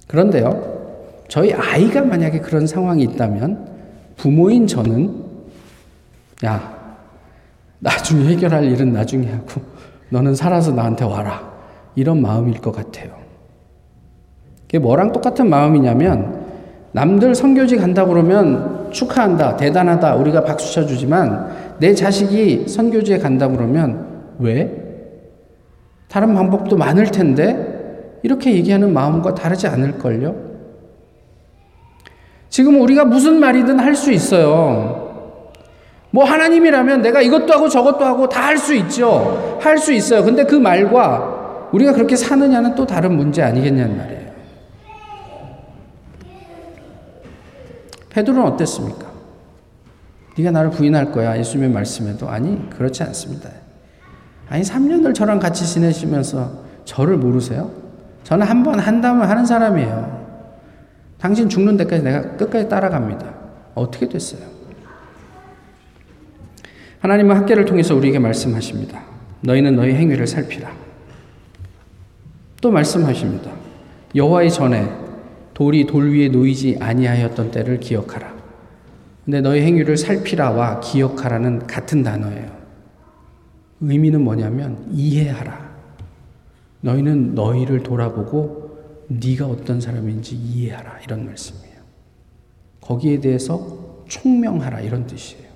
그런데요, 0.07 1.21
저희 1.27 1.53
아이가 1.53 2.01
만약에 2.01 2.39
그런 2.39 2.65
상황이 2.65 3.03
있다면 3.03 3.67
부모인 4.15 4.65
저는 4.65 5.13
야, 6.43 6.75
나중에 7.77 8.29
해결할 8.29 8.63
일은 8.63 8.93
나중에 8.93 9.29
하고 9.29 9.61
너는 10.09 10.33
살아서 10.33 10.71
나한테 10.71 11.05
와라. 11.05 11.53
이런 11.93 12.19
마음일 12.19 12.61
것 12.61 12.71
같아요. 12.71 13.11
그게 14.63 14.79
뭐랑 14.79 15.11
똑같은 15.11 15.47
마음이냐면 15.51 16.47
남들 16.93 17.35
선교지 17.35 17.77
간다 17.77 18.05
그러면 18.07 18.76
축하한다, 18.91 19.57
대단하다, 19.57 20.15
우리가 20.15 20.43
박수 20.43 20.73
쳐주지만 20.73 21.75
내 21.79 21.93
자식이 21.93 22.67
선교지에 22.67 23.19
간다 23.19 23.47
그러면 23.47 24.05
왜? 24.39 24.71
다른 26.07 26.33
방법도 26.33 26.77
많을 26.77 27.05
텐데 27.11 28.19
이렇게 28.23 28.53
얘기하는 28.55 28.93
마음과 28.93 29.35
다르지 29.35 29.67
않을걸요? 29.67 30.35
지금 32.49 32.81
우리가 32.81 33.05
무슨 33.05 33.39
말이든 33.39 33.79
할 33.79 33.95
수 33.95 34.11
있어요. 34.11 35.05
뭐 36.11 36.23
하나님이라면 36.23 37.01
내가 37.01 37.21
이것도 37.21 37.53
하고 37.53 37.67
저것도 37.69 38.05
하고 38.05 38.29
다 38.29 38.47
할 38.47 38.57
수 38.57 38.73
있죠. 38.75 39.57
할 39.61 39.77
수 39.77 39.91
있어요. 39.93 40.23
근데 40.23 40.43
그 40.45 40.55
말과 40.55 41.67
우리가 41.73 41.91
그렇게 41.91 42.15
사느냐는 42.15 42.73
또 42.75 42.85
다른 42.85 43.15
문제 43.17 43.43
아니겠냐는 43.43 43.97
말이에요. 43.97 44.26
베드로는 48.17 48.51
어땠습니까? 48.51 49.05
네가 50.37 50.49
나를 50.49 50.71
부인할 50.71 51.11
거야. 51.11 51.37
예수님의 51.37 51.69
말씀에도 51.69 52.27
아니 52.27 52.67
그렇지 52.71 53.03
않습니다. 53.03 53.49
아니 54.49 54.63
3년을 54.63 55.13
저랑 55.13 55.37
같이 55.39 55.67
지내시면서 55.67 56.63
저를 56.83 57.17
모르세요? 57.17 57.69
저는 58.23 58.47
한 58.47 58.63
번 58.63 58.79
한다면 58.79 59.29
하는 59.29 59.45
사람이에요. 59.45 60.25
당신 61.19 61.47
죽는 61.47 61.77
데까지 61.77 62.01
내가 62.03 62.35
끝까지 62.37 62.67
따라갑니다. 62.67 63.33
어떻게 63.75 64.09
됐어요? 64.09 64.41
하나님은 66.99 67.35
학계를 67.35 67.65
통해서 67.65 67.95
우리에게 67.95 68.17
말씀하십니다. 68.17 68.99
너희는 69.41 69.75
너희 69.75 69.93
행위를 69.93 70.25
살피라. 70.25 70.71
또 72.61 72.71
말씀하십니다. 72.71 73.51
여호와의 74.15 74.49
전에 74.51 75.06
돌이 75.57 75.87
돌 75.87 76.11
위에 76.13 76.27
놓이지 76.29 76.77
아니하였던 76.79 77.49
때를 77.49 77.79
기억하라. 77.79 78.31
근데 79.25 79.41
너희 79.41 79.61
행위를 79.61 79.97
살피라와 79.97 80.81
기억하라는 80.81 81.65
같은 81.65 82.03
단어예요. 82.03 82.55
의미는 83.81 84.23
뭐냐면 84.23 84.87
이해하라. 84.93 85.71
너희는 86.81 87.33
너희를 87.33 87.81
돌아보고 87.81 89.07
네가 89.07 89.47
어떤 89.47 89.81
사람인지 89.81 90.35
이해하라 90.35 90.99
이런 91.03 91.25
말씀이에요. 91.25 91.77
거기에 92.79 93.19
대해서 93.19 94.03
총명하라 94.07 94.81
이런 94.81 95.07
뜻이에요. 95.07 95.47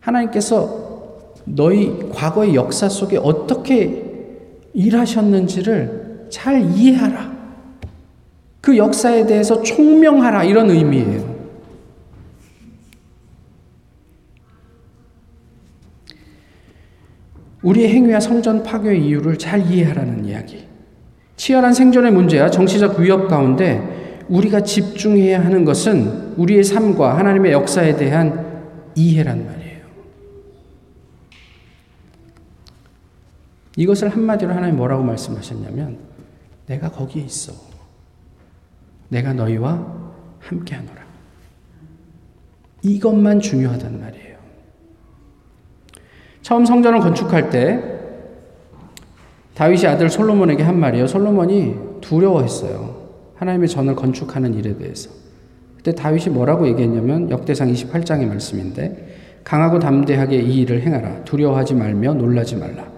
하나님께서 0.00 1.34
너희 1.44 2.08
과거의 2.08 2.54
역사 2.54 2.88
속에 2.88 3.18
어떻게 3.18 4.42
일하셨는지를 4.72 6.28
잘 6.30 6.62
이해하라. 6.74 7.39
그 8.70 8.76
역사에 8.76 9.26
대해서 9.26 9.64
총명하라 9.64 10.44
이런 10.44 10.70
의미예요. 10.70 11.40
우리의 17.62 17.88
행위와 17.88 18.20
성전 18.20 18.62
파괴의 18.62 19.04
이유를 19.04 19.38
잘 19.38 19.60
이해하라는 19.68 20.24
이야기. 20.24 20.68
치열한 21.34 21.74
생존의 21.74 22.12
문제와 22.12 22.52
정치적 22.52 23.00
위협 23.00 23.26
가운데 23.26 24.24
우리가 24.28 24.60
집중해야 24.60 25.44
하는 25.44 25.64
것은 25.64 26.34
우리의 26.36 26.62
삶과 26.62 27.18
하나님의 27.18 27.50
역사에 27.50 27.96
대한 27.96 28.62
이해란 28.94 29.46
말이에요. 29.46 29.80
이것을 33.76 34.10
한마디로 34.10 34.52
하나님 34.54 34.76
뭐라고 34.76 35.02
말씀하셨냐면, 35.02 35.98
내가 36.66 36.88
거기에 36.88 37.24
있어. 37.24 37.69
내가 39.10 39.34
너희와 39.34 39.86
함께 40.38 40.74
하노라. 40.74 41.00
이것만 42.82 43.40
중요하단 43.40 44.00
말이에요. 44.00 44.36
처음 46.40 46.64
성전을 46.64 47.00
건축할 47.00 47.50
때 47.50 47.82
다윗이 49.54 49.86
아들 49.86 50.08
솔로몬에게 50.08 50.62
한 50.62 50.80
말이에요. 50.80 51.06
솔로몬이 51.06 51.74
두려워했어요. 52.00 52.98
하나님의 53.34 53.68
전을 53.68 53.94
건축하는 53.94 54.54
일에 54.54 54.76
대해서. 54.76 55.10
그때 55.76 55.94
다윗이 55.94 56.26
뭐라고 56.30 56.66
얘기했냐면 56.68 57.30
역대상 57.30 57.70
28장의 57.70 58.26
말씀인데 58.26 59.40
강하고 59.44 59.78
담대하게 59.78 60.40
이 60.40 60.60
일을 60.62 60.82
행하라. 60.82 61.24
두려워하지 61.24 61.74
말며 61.74 62.14
놀라지 62.14 62.56
말라. 62.56 62.88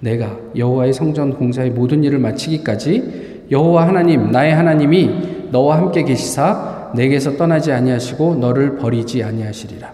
내가 0.00 0.38
여호와의 0.56 0.92
성전 0.92 1.34
공사의 1.34 1.70
모든 1.70 2.02
일을 2.04 2.18
마치기까지 2.18 3.46
여호와 3.50 3.86
하나님 3.88 4.30
나의 4.30 4.54
하나님이 4.54 5.31
너와 5.52 5.76
함께 5.76 6.02
계시사 6.02 6.92
내게서 6.94 7.36
떠나지 7.36 7.72
아니하시고 7.72 8.36
너를 8.36 8.76
버리지 8.76 9.22
아니하시리라. 9.22 9.92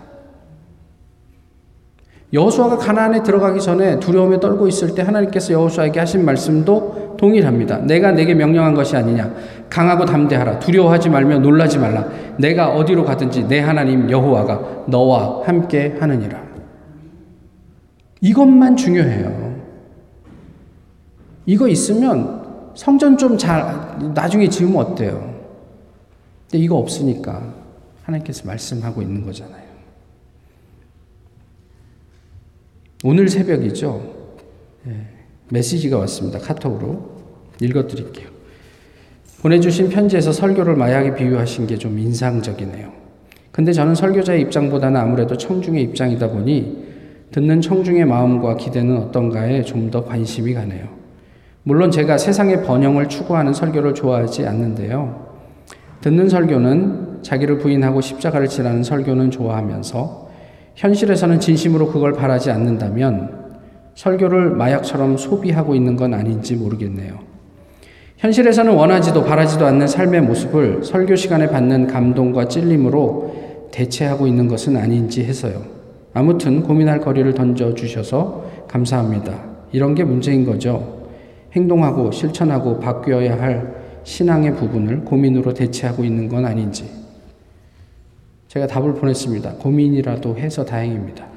여호수아가 2.32 2.76
가나안에 2.76 3.22
들어가기 3.22 3.60
전에 3.60 3.98
두려움에 4.00 4.38
떨고 4.38 4.68
있을 4.68 4.94
때 4.94 5.02
하나님께서 5.02 5.54
여호수아에게 5.54 5.98
하신 5.98 6.24
말씀도 6.24 7.16
동일합니다. 7.18 7.78
내가 7.78 8.12
내게 8.12 8.34
명령한 8.34 8.74
것이 8.74 8.96
아니냐. 8.96 9.32
강하고 9.70 10.04
담대하라. 10.04 10.58
두려워하지 10.58 11.08
말며 11.08 11.38
놀라지 11.38 11.78
말라. 11.78 12.06
내가 12.36 12.68
어디로 12.74 13.04
가든지 13.04 13.48
내 13.48 13.60
하나님 13.60 14.10
여호와가 14.10 14.84
너와 14.86 15.42
함께 15.46 15.96
하느니라. 15.98 16.38
이것만 18.20 18.76
중요해요. 18.76 19.56
이거 21.46 21.66
있으면 21.66 22.42
성전 22.74 23.16
좀 23.16 23.38
잘 23.38 23.64
나중에 24.14 24.48
지으면 24.48 24.76
어때요? 24.76 25.37
근데 26.50 26.64
이거 26.64 26.76
없으니까 26.76 27.54
하나님께서 28.04 28.46
말씀하고 28.46 29.02
있는 29.02 29.24
거잖아요. 29.24 29.68
오늘 33.04 33.28
새벽이죠. 33.28 34.14
예, 34.88 34.92
메시지가 35.50 35.98
왔습니다. 35.98 36.38
카톡으로 36.38 37.10
읽어드릴게요. 37.60 38.28
보내주신 39.42 39.88
편지에서 39.88 40.32
설교를 40.32 40.74
마약에 40.74 41.14
비유하신 41.14 41.66
게 41.66 41.76
좀 41.76 41.98
인상적이네요. 41.98 42.92
근데 43.52 43.72
저는 43.72 43.94
설교자의 43.94 44.40
입장보다는 44.42 45.00
아무래도 45.00 45.36
청중의 45.36 45.82
입장이다 45.84 46.28
보니 46.30 46.88
듣는 47.30 47.60
청중의 47.60 48.04
마음과 48.06 48.56
기대는 48.56 48.96
어떤가에 48.96 49.62
좀 49.62 49.90
더 49.90 50.04
관심이 50.04 50.54
가네요. 50.54 50.88
물론 51.62 51.90
제가 51.90 52.18
세상의 52.18 52.64
번영을 52.64 53.08
추구하는 53.08 53.52
설교를 53.52 53.94
좋아하지 53.94 54.46
않는데요. 54.46 55.27
듣는 56.00 56.28
설교는 56.28 57.22
자기를 57.22 57.58
부인하고 57.58 58.00
십자가를 58.00 58.48
지라는 58.48 58.82
설교는 58.82 59.30
좋아하면서 59.30 60.28
현실에서는 60.76 61.40
진심으로 61.40 61.88
그걸 61.88 62.12
바라지 62.12 62.50
않는다면 62.50 63.48
설교를 63.94 64.50
마약처럼 64.50 65.16
소비하고 65.16 65.74
있는 65.74 65.96
건 65.96 66.14
아닌지 66.14 66.54
모르겠네요. 66.54 67.18
현실에서는 68.18 68.72
원하지도 68.72 69.24
바라지도 69.24 69.66
않는 69.66 69.88
삶의 69.88 70.22
모습을 70.22 70.84
설교 70.84 71.16
시간에 71.16 71.48
받는 71.48 71.88
감동과 71.88 72.48
찔림으로 72.48 73.68
대체하고 73.72 74.26
있는 74.26 74.46
것은 74.48 74.76
아닌지 74.76 75.24
해서요. 75.24 75.62
아무튼 76.14 76.62
고민할 76.62 77.00
거리를 77.00 77.32
던져주셔서 77.34 78.44
감사합니다. 78.68 79.38
이런 79.72 79.94
게 79.94 80.04
문제인 80.04 80.44
거죠. 80.44 81.06
행동하고 81.52 82.10
실천하고 82.10 82.78
바뀌어야 82.78 83.40
할 83.40 83.87
신앙의 84.08 84.56
부분을 84.56 85.04
고민으로 85.04 85.52
대체하고 85.52 86.02
있는 86.02 86.30
건 86.30 86.46
아닌지. 86.46 86.90
제가 88.48 88.66
답을 88.66 88.94
보냈습니다. 88.94 89.56
고민이라도 89.56 90.38
해서 90.38 90.64
다행입니다. 90.64 91.28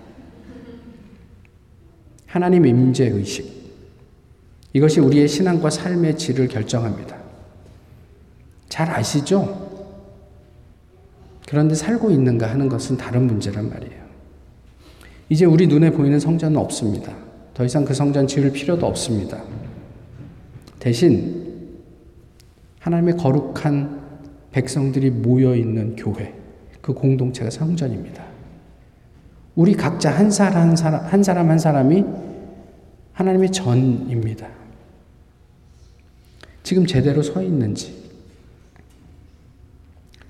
하나님 2.25 2.65
임재 2.65 3.09
의식. 3.09 3.51
이것이 4.71 5.01
우리의 5.01 5.27
신앙과 5.27 5.69
삶의 5.69 6.17
질을 6.17 6.47
결정합니다. 6.47 7.17
잘 8.69 8.89
아시죠? 8.89 9.69
그런데 11.49 11.75
살고 11.75 12.09
있는가 12.09 12.49
하는 12.49 12.69
것은 12.69 12.95
다른 12.95 13.27
문제란 13.27 13.69
말이에요. 13.69 14.01
이제 15.27 15.43
우리 15.43 15.67
눈에 15.67 15.91
보이는 15.91 16.17
성전은 16.21 16.55
없습니다. 16.55 17.13
더 17.53 17.65
이상 17.65 17.83
그 17.83 17.93
성전 17.93 18.27
지을 18.27 18.53
필요도 18.53 18.85
없습니다. 18.87 19.43
대신 20.79 21.50
하나님의 22.81 23.15
거룩한 23.17 24.01
백성들이 24.51 25.11
모여 25.11 25.55
있는 25.55 25.95
교회, 25.95 26.33
그 26.81 26.93
공동체가 26.93 27.49
성전입니다. 27.49 28.23
우리 29.55 29.73
각자 29.73 30.11
한 30.11 30.31
사람 30.31 30.69
한 30.69 30.75
사람 30.75 31.05
한 31.05 31.23
사람 31.23 31.49
한 31.49 31.59
사람이 31.59 32.05
하나님의 33.13 33.51
전입니다. 33.51 34.47
지금 36.63 36.85
제대로 36.85 37.21
서 37.21 37.41
있는지 37.41 38.01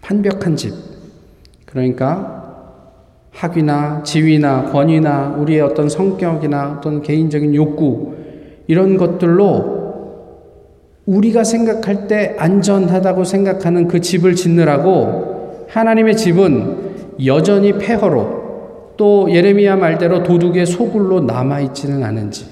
판벽한 0.01 0.55
집 0.55 0.73
그러니까 1.65 2.41
학위나 3.31 4.03
지위나 4.03 4.71
권위나 4.71 5.35
우리의 5.37 5.61
어떤 5.61 5.87
성격이나 5.87 6.77
어떤 6.77 7.01
개인적인 7.01 7.55
욕구 7.55 8.15
이런 8.67 8.97
것들로 8.97 9.80
우리가 11.05 11.43
생각할 11.43 12.07
때 12.07 12.35
안전하다고 12.37 13.23
생각하는 13.23 13.87
그 13.87 14.01
집을 14.01 14.35
짓느라고 14.35 15.65
하나님의 15.69 16.17
집은 16.17 17.25
여전히 17.25 17.77
폐허로 17.77 18.93
또 18.97 19.31
예레미야 19.31 19.77
말대로 19.77 20.23
도둑의 20.23 20.65
소굴로 20.65 21.21
남아 21.21 21.61
있지는 21.61 22.03
않은지 22.03 22.45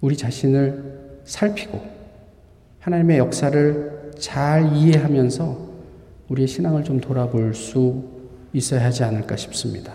우리 0.00 0.16
자신을 0.16 1.20
살피고 1.24 1.80
하나님의 2.80 3.18
역사를 3.18 4.10
잘 4.18 4.74
이해하면서 4.74 5.72
우리의 6.28 6.48
신앙을 6.48 6.82
좀 6.84 7.00
돌아볼 7.00 7.54
수 7.54 8.02
있어야 8.52 8.84
하지 8.84 9.04
않을까 9.04 9.36
싶습니다. 9.36 9.92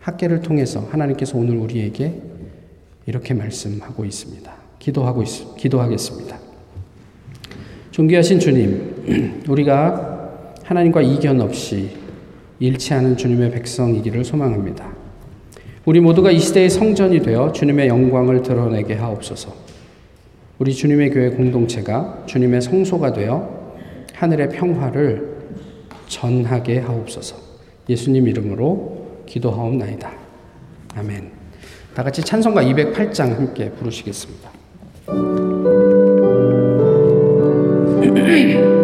학계를 0.00 0.40
통해서 0.40 0.80
하나님께서 0.80 1.38
오늘 1.38 1.56
우리에게 1.56 2.20
이렇게 3.06 3.34
말씀하고 3.34 4.04
있습니다. 4.04 4.55
기도하고 4.86 5.24
있, 5.24 5.56
기도하겠습니다. 5.56 6.38
존귀하신 7.90 8.38
주님, 8.38 9.42
우리가 9.48 10.54
하나님과 10.62 11.02
이견 11.02 11.40
없이 11.40 11.90
일치하는 12.60 13.16
주님의 13.16 13.50
백성이기를 13.50 14.24
소망합니다. 14.24 14.94
우리 15.86 16.00
모두가 16.00 16.30
이 16.30 16.38
시대의 16.38 16.70
성전이 16.70 17.20
되어 17.20 17.50
주님의 17.50 17.88
영광을 17.88 18.42
드러내게 18.42 18.94
하옵소서. 18.94 19.52
우리 20.58 20.72
주님의 20.72 21.10
교회 21.10 21.30
공동체가 21.30 22.22
주님의 22.26 22.62
성소가 22.62 23.12
되어 23.12 23.76
하늘의 24.14 24.50
평화를 24.50 25.36
전하게 26.06 26.78
하옵소서. 26.78 27.36
예수님 27.88 28.28
이름으로 28.28 29.24
기도하옵나이다. 29.26 30.12
아멘. 30.94 31.30
다 31.94 32.04
같이 32.04 32.22
찬송가 32.22 32.62
208장 32.62 33.34
함께 33.36 33.70
부르시겠습니다. 33.70 34.55
Hey. 38.26 38.75